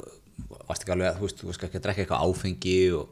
[0.68, 3.06] varst ekki alveg að þú veist, þú varst ekki að drekka eitthvað áfengi og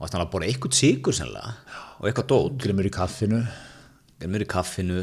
[0.00, 1.54] varst alveg að bora eitthvað sigur sannlega
[1.98, 2.58] og eitthvað dót.
[2.62, 3.42] Glimur í kaffinu.
[4.22, 5.02] Mér í kaffinu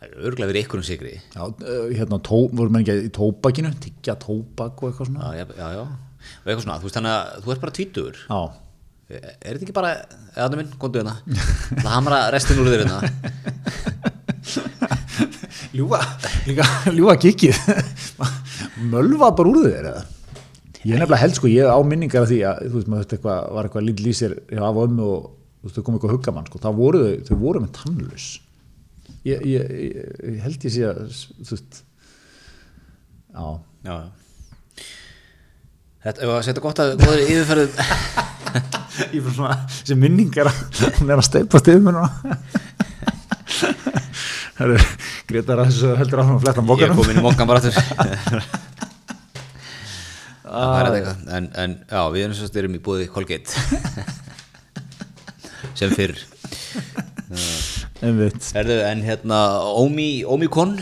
[0.00, 3.72] það örgulega verið eitthvað um sigri Já, uh, hérna, tó, voru menn ekki í tóbakinu?
[3.84, 5.32] Tyggja tóbak og eitthvað svona?
[5.36, 8.16] Já, já, já, og eitthvað svona, þú veist þannig að þú ert bara tvítugur.
[8.24, 8.40] Já,
[9.10, 9.90] er þetta ekki bara,
[10.36, 11.14] eða minn, komdu hérna.
[11.74, 12.98] Það hamra restin úr þér hérna.
[15.76, 16.00] Ljúa,
[16.48, 16.64] líka,
[16.96, 17.58] ljúa kikið
[18.90, 20.02] Mölva bara úr þér eða?
[20.80, 23.16] Ég er nefnilega held sko, ég á minningar af því að þú veist, maður þetta
[23.18, 26.48] eitthvað, var eitthvað lítil í sér af ömmu og þú veist, þau kom eitthvað huggamann
[26.48, 28.28] sko, þá voru þau, þau voru með tannlaus
[29.28, 31.84] ég, ég, ég, ég held ég sé að þú veist
[33.30, 33.46] Já,
[33.86, 34.08] já, já
[36.00, 37.68] þetta, að setja gott að góður yfirferðu
[39.14, 40.58] ég fyrir svona sem minningar að
[41.06, 41.26] er að
[41.84, 42.10] mér núna.
[44.60, 44.82] Það er
[45.30, 47.62] Gretar að þessu heldur að ég er bókanum komin í mokkan bara
[50.50, 53.50] það er eitthvað en, en já, við erum svo styrum í búið Colgate.
[55.78, 56.16] Sem fyrr.
[57.30, 57.69] Einmitt.
[58.00, 59.38] Herðu, en hérna
[59.76, 60.78] Omi, Omikon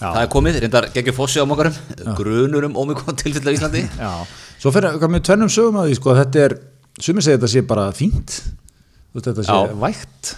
[0.00, 0.06] Já.
[0.14, 1.74] það er komið, reyndar geggjur fossi á mokkarum
[2.18, 4.12] grunur um Omikon tilfell á Íslandi Já,
[4.62, 6.54] svo fyrir hvað með tvennum sögum að því sko, þetta er,
[7.02, 8.38] sumir segja þetta sé bara fínt
[9.18, 9.74] þetta sé Já.
[9.82, 10.34] vægt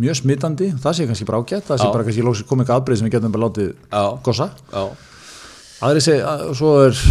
[0.00, 1.92] mjög smittandi, það sé kannski bara ágætt það sé Já.
[1.94, 4.04] bara kannski komið afbreyð sem við getum bara látið Já.
[4.26, 4.84] gossa Já,
[5.86, 7.04] aðri segi, að, svo er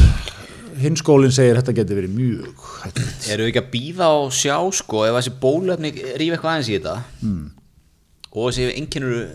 [0.79, 3.29] hinn skólinn segir þetta getur verið mjög hættulegt.
[3.33, 6.77] eru við ekki að býða og sjá sko ef þessi bólefni rífa eitthvað aðeins í
[6.77, 7.47] þetta mm.
[8.33, 9.29] Og þessi einkennur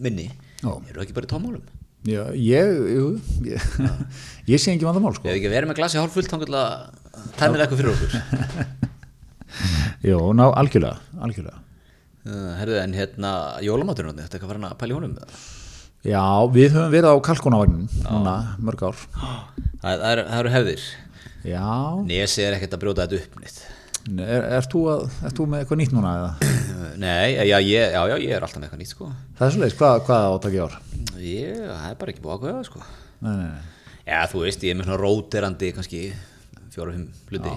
[0.00, 0.72] minni Já.
[0.90, 1.68] eru ekki bara í tómálum
[2.08, 3.08] Já, ég, jú,
[3.44, 3.64] ég,
[4.54, 5.28] ég sé ekki vandamál sko.
[5.28, 6.38] Ef ekki verið með glasi hálf fullt þá
[7.36, 8.14] tæmið eitthvað fyrir okkur.
[10.08, 11.60] Jó, ná, algjörlega, algjörlega.
[12.24, 13.32] Uh, herðu en hérna
[13.64, 15.18] jólamaturinn þetta eitthvað farin að pæla í honum
[16.00, 19.04] Já, við höfum verið á kalkunavagnin núna mörg ár.
[19.80, 20.82] Það, er, það eru hefðir.
[21.48, 21.68] Já,
[22.04, 23.60] Nesi er ekkert að brjóta þetta upp nýtt
[24.08, 26.52] er, er, þú að, er þú með eitthvað nýtt núna eða?
[27.04, 29.76] Nei, já, ég, já, já, ég er alltaf með eitthvað nýtt sko Það er svolítið,
[29.80, 30.78] hvað, hvað áttak í ár?
[31.20, 32.82] Ég, það er bara ekki búið að ákveða sko
[33.20, 33.68] Nei, nei, nei.
[34.10, 36.02] Já, þú veist, ég er með svona róterandi kannski
[36.74, 37.50] fjóra-fimm hluti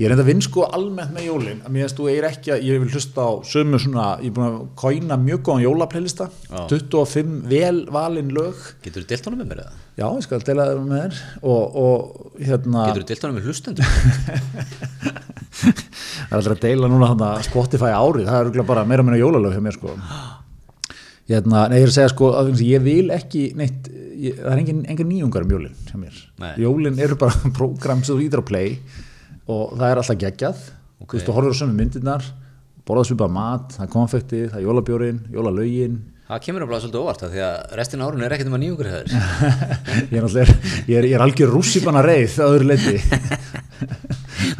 [0.00, 1.60] Ég er enda að vinn sko almennt með jólin.
[1.64, 4.36] Að mér veist þú er ekki að, ég vil hlusta á sömu svona, ég er
[4.36, 6.60] búin að kóina mjög góðan jólaplaylista, Já.
[6.72, 9.78] 25 vel valin lög, Getur þú delt honum með mér eða?
[10.00, 11.22] já ég skal deila það með þér.
[11.42, 11.96] Og, og
[12.40, 13.86] hérna Getur þú delt honum með hlustendur?
[15.60, 19.56] það er alltaf að deila núna Spotify árið, það er bara meira og meira jólalög
[19.56, 19.96] hjá mér sko
[21.30, 23.88] hérna, nei ég er að segja sko að ég vil ekki neitt,
[24.20, 26.52] ég, það er engin, engin nýjungar um jólin hjá mér, Nei.
[26.64, 28.76] jólin eru bara program sem þú ítir á play
[29.50, 30.62] og það er alltaf geggjað,
[31.00, 31.14] Ok.
[31.14, 32.26] þú veist þú horfir á sömu myndirnar,
[32.86, 35.94] borða svipað mat það er konfekti, það er jólabjórin, jólalögin
[36.30, 38.88] Það kemur alveg svolítið óvart af því að restin árun er ekkert um að nýjungur
[38.90, 40.50] ég er, alltaf,
[40.86, 42.92] ég er, ég er algjör rússipanna reið að öðru leiti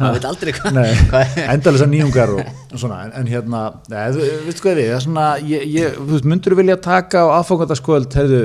[0.01, 4.81] Það veit aldrei hvað endalisa nýjungar og, og svona, en, en hérna þú veistu hvað
[4.83, 8.41] er svona ég, ég, þú veist, myndur vilja taka á aðfangandaskvöld hefðu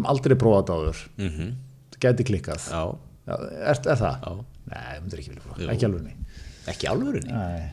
[0.00, 1.52] um aldrei prófað áður Mhm.
[1.92, 2.82] það gæti klikkað Já,
[3.28, 4.24] Já, er, er það?
[4.24, 4.32] Já.
[4.70, 5.68] Nei, myndur ekki vilja prófa, Jú.
[5.74, 7.68] ekki alveg ekki alvörunni Nei.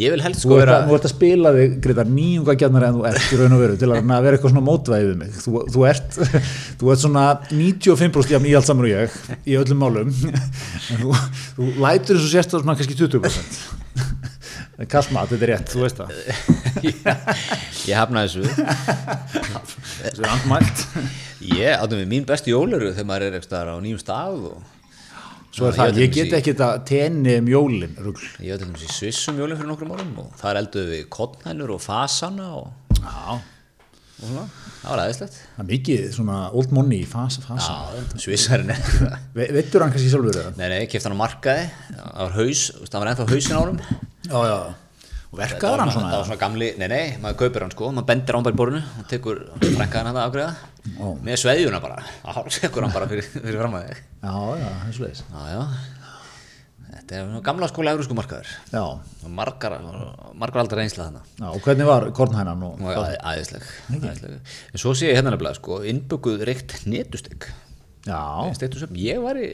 [0.00, 2.94] Ég vil helst sko vera að, þú ert að spila þig, Greta, nýjunga gjarnar en
[2.96, 5.34] þú ert í raun og veru til að að vera eitthvað svona mótvæðið við mig.
[5.44, 6.16] Þú, þú, ert,
[6.80, 10.14] þú ert svona 95% jafn í allt samar og ég í öllum málum.
[10.90, 11.12] En þú,
[11.58, 13.60] þú lætur þessu sérst svona kannski 20%.
[14.90, 16.08] Kallmat, þetta er rétt, þú veist það.
[17.84, 18.48] Ég hafna þessu
[20.00, 20.84] Þessu er andmælt.
[21.44, 24.79] Ég áttum við mín bestu jóluru þegar maður er eitthvað á nýjum stað og
[25.60, 28.26] Svo er Já, það, ég ég til get ekki þetta tenni um jólin, rugl.
[28.40, 31.74] Ég var til dæmis í Svissum jólinn fyrir nokkrum árum og þar elduðu við kottnænur
[31.76, 34.46] og fasana og, Já, og svona,
[34.80, 37.44] það var aðeinslegt það er mikið svona old money í fasa.
[37.44, 37.76] fasa.
[37.92, 40.52] Já, Svissarinn er það Ve, Veittur hann kannski sjálfur það?
[40.62, 44.38] Nei, nei, kefti hann á markaði það var haus, það var ennþá hausin árum Já,
[44.48, 44.56] já.
[44.64, 44.89] Og
[45.36, 46.24] verkaður hann Það var svona?
[46.26, 47.90] svona gamli, nei, nei, maður kaupir hann sko.
[47.94, 50.52] Maður bendir án bara í borðinu og tekur frænkaðan hann að afgreða
[50.98, 51.06] Ó.
[51.22, 54.00] með sveðjuna bara, þá tekur hann bara fyrir, fyrir fram að þig.
[54.24, 55.22] Já, já, það er svolítið.
[56.90, 58.48] Þetta er svona gamla skóla eurósku markaður.
[58.74, 59.76] Já, og margar,
[60.38, 65.16] margar aldrei reynsla þannig já, og hvernig var kornhænan að- æðisleg, en svo sé ég
[65.20, 67.46] hérna nefnilega sko innbökuð reykt netustygg
[68.06, 68.18] Já,
[68.96, 69.48] ég var í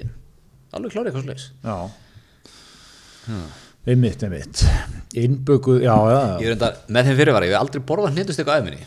[0.73, 1.77] alveg klári eitthvað já.
[3.87, 4.65] Einmitt, einmitt.
[5.17, 6.39] Innbökuð, já, já, já.
[6.43, 8.81] ég er enda með þeim fyrirvara, ég hef aldrei borðað netustygg á æfinni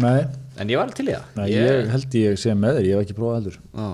[0.00, 0.22] Nei,
[0.56, 3.04] en ég var til í það nei ég held ég sé með þér, ég hef
[3.04, 3.58] ekki prófað heldur.
[3.74, 3.90] Já.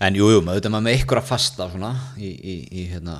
[0.00, 2.86] En jú, jú, maður veit að maður með ykkur að fasta svona í, í, í
[2.88, 3.18] hérna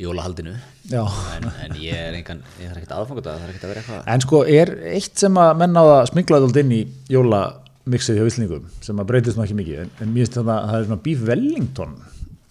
[0.00, 3.84] jólahaldinu en, en ég er engan, ég þarf aðfangut að það er ekkert að vera
[3.84, 8.20] eitthvað En sko, er eitt sem að menna á það smiklaði alltaf inn í jólamixið
[8.20, 10.78] hjá Íslingum sem að breytist nú ekki mikið, en, en mér finnst þetta að það
[10.80, 11.96] er svona Beef Wellington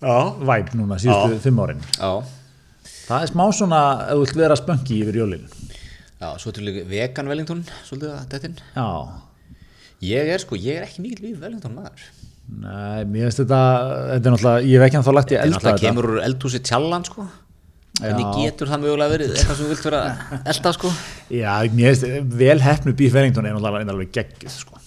[0.01, 1.81] væp núna síðustu fimm árin.
[3.05, 3.79] Það er smá svona,
[4.09, 5.45] ef þú vilt vera spönki yfir jólin.
[6.19, 8.59] já, svo til líka vegan Wellington, svolítið að dettin
[10.05, 12.03] Ég er sko, ég er ekki mikill við Wellington maður
[12.45, 13.59] nei, mér finnst þetta,
[14.11, 15.81] þetta er náttúrulega, ég hef ekki þá lagt í elda þetta.
[15.81, 17.25] kemur úr eldhúsi tjallan sko
[17.95, 18.11] Já.
[18.35, 20.91] getur það mögulega verið eitthvað sem þú vilt vera að elda sko
[21.31, 24.81] Já, mér finnst vel hefnu Beef Wellington er náttúrulega alveg geggið, sko.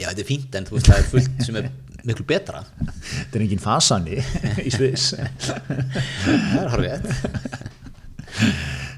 [0.00, 1.68] Já, þetta er fínt en þú veist það er fullt sem er
[2.08, 4.18] miklu betra Þetta er engin fasani
[4.66, 5.14] í Sviss.
[6.52, 7.02] Það er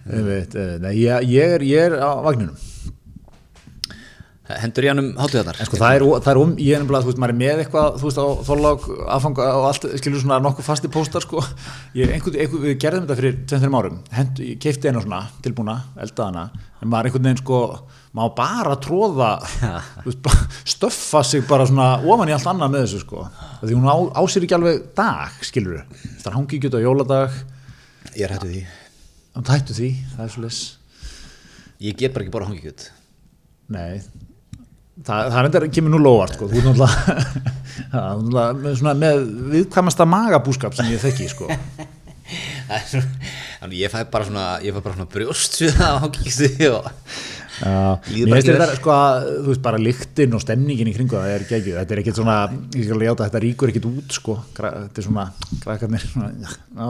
[0.04, 1.28] Einmitt, eh, ég,
[1.64, 2.56] ég er á vagninum.
[4.44, 7.04] Hendur í hann um hátíðarnar En sko það er, það er um, ég er nefnilega,
[7.04, 10.38] þú veist, maður er með eitthvað, þú veist, á þorlák, aðfanga og allt, skilur svona
[10.44, 11.40] nokkuð fasti póstar, sko.
[11.96, 15.78] Ég, einhvern, einhvern, við gerðum þetta fyrir 2-3 árum, Hend, ég keipti einu svona, tilbúna,
[16.04, 16.44] eldaðana,
[16.84, 17.62] en maður einhvern veginn, sko,
[18.20, 19.32] maður bara tróða,
[20.74, 23.26] stöffa sig bara svona ofan í allt annað með þessu, sko.
[23.64, 25.84] Því hún á, á sér ekki alveg dag, skilur.
[26.20, 27.44] Það er hangi ekki á jóladag,
[28.14, 28.66] Ég er hættu því
[29.34, 30.58] það tættu því, það er svo les.
[31.82, 32.84] Ég get bara ekki bara hangið kjöt
[33.74, 34.02] Nei,
[35.02, 39.22] það, það er enda kemur nú lóvart sko, þú er náttúrulega með, með
[39.56, 41.50] viðkvæmasta magabúskap sem ég þekki sko.
[42.72, 42.80] Er
[43.60, 44.44] Þannig ég fæ bara svona
[44.96, 46.86] svona brjóst við það ákýstu og
[47.54, 47.74] Já,
[48.10, 48.68] Líður bara ekki vel.
[48.80, 52.00] sko að, þú veist, bara lyktin og stemningin í kringu það er geggjuð, þetta er
[52.02, 52.36] ekkit svona
[52.74, 54.34] ég skal játa, þetta ríkur ekkit út sko.
[54.56, 55.26] Þetta er svona,
[55.62, 56.88] krakkarnir svona, já,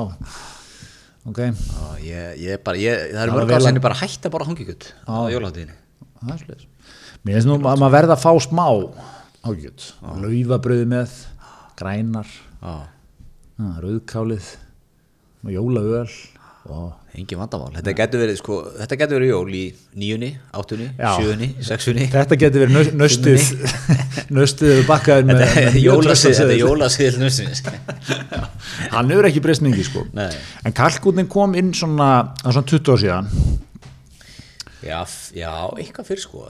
[1.28, 1.42] ok.
[1.42, 4.48] Já, ég, ég bara, ég, það var mörg ár að- ég bara hætti að bara
[4.48, 5.76] hangikjöt á jólaháttíðinni
[6.22, 6.64] það er sliðis
[7.24, 8.66] mér finnst nú að maður verða að fá smá.
[9.44, 9.88] Ágjut,
[10.24, 11.16] laufabröði með
[11.78, 12.28] grænar,
[13.84, 14.52] rauðkálið
[15.52, 16.08] jólaöl
[16.64, 17.74] og engin vandamál.
[17.76, 19.64] Þetta getur verið, sko, þetta getur verið jól í
[20.00, 22.06] níunni, áttunni, sjöunni, sexunni.
[22.12, 23.44] Þetta getur verið nö- nöstið
[24.32, 25.68] nöstið bakkaður með, Þetta er
[26.54, 27.60] er jólasið nusins
[28.94, 30.06] hann hefur ekki breyst mikið sko.
[30.16, 30.30] Nei.
[30.64, 32.08] en kalkútin kom inn svona
[32.40, 33.30] er svona 20 ár síðan
[34.84, 35.00] Já,
[35.36, 36.44] já, eitthvað fyrir sko.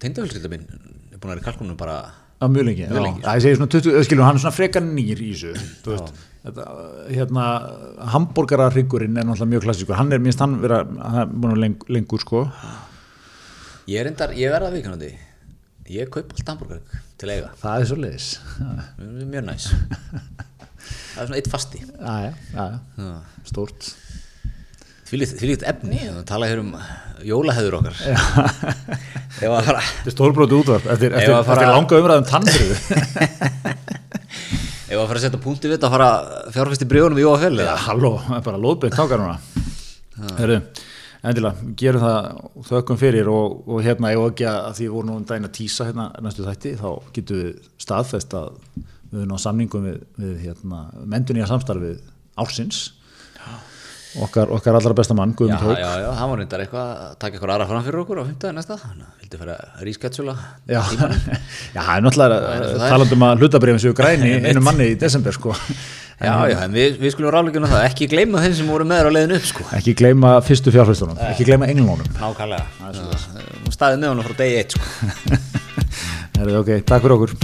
[0.00, 1.98] Tengdafélskylda minn er búin að vera í kalkunum bara
[2.38, 3.28] á mjög lengi, Mjög lengi, sko.
[3.28, 5.52] Já, ég segi svona 20, skilur, hann er svona frekar nýr í þessu
[6.48, 7.44] hérna
[8.14, 9.96] hambúrgararryggurinn er náttúrulega mjög klassískur.
[9.98, 12.44] Hann er minnst hann vera, hann er búin að leng, lengur sko.
[13.90, 15.14] Ég er endar, ég verða vikanandi
[15.88, 16.80] Ég kaup allt hambúrgar
[17.16, 17.50] til eiga.
[17.56, 18.26] Það er svo leiðis
[19.00, 19.68] Mjög næs.
[21.14, 21.80] Það er svona eitt fasti.
[21.82, 23.06] Já, Já.
[23.48, 23.88] stórt
[25.08, 26.74] Því lítið efni, þannig að tala hér um
[27.24, 27.96] jólahæður okkar.
[29.38, 32.76] Ef að fara þetta er stórbróti útvarp eftir, Ef eftir, eftir langa umræðum tannfröðu
[34.88, 36.10] Ef að fara að setja punkti við þetta að fara
[36.54, 39.36] fjárfæst í brjónum í jóafell Já, halló, það er bara lóðbyrð tákar núna.
[40.38, 40.58] Herru,
[41.22, 42.28] endilega, gerum það
[42.68, 45.48] þökkum fyrir og, og hérna ég og ekki að því við vorum nú um daginn
[45.48, 47.50] að tísa hérna næstu þætti, þá getum við
[47.84, 48.48] staðfest að
[49.12, 52.00] við erum á samningum við, við hérna, mendun í að samstarfið
[52.38, 52.80] ársins
[54.24, 57.14] okkar, okkar allra besta mann, Já, Guðmund Hók já, já, það var reyndar eitthvað að
[57.20, 58.52] taka eitthvað aðra fram fyrir okkur á 15.
[58.56, 58.76] næsta.
[58.88, 60.34] Að vildi fara að rísketsula
[60.68, 60.80] Já,
[61.76, 62.66] já, það er náttúrulega það.
[62.72, 62.84] er.
[62.88, 65.54] talandum að hlutabrifin séu græni einu manni í desember sko.
[66.18, 69.06] Já, já, en við, við skulum ráðlegjum það, ekki gleyma þeim sem voru með þér
[69.06, 69.66] á leiðinu upp sko.
[69.78, 72.08] Ekki gleyma fyrstu fjárfæstunum, ekki gleyma englunum.
[72.18, 72.66] Nákvæmlega,
[73.70, 75.38] staðið með honum frá degi eitt sko.
[76.40, 77.36] Herru, ok, takk fyrir okkur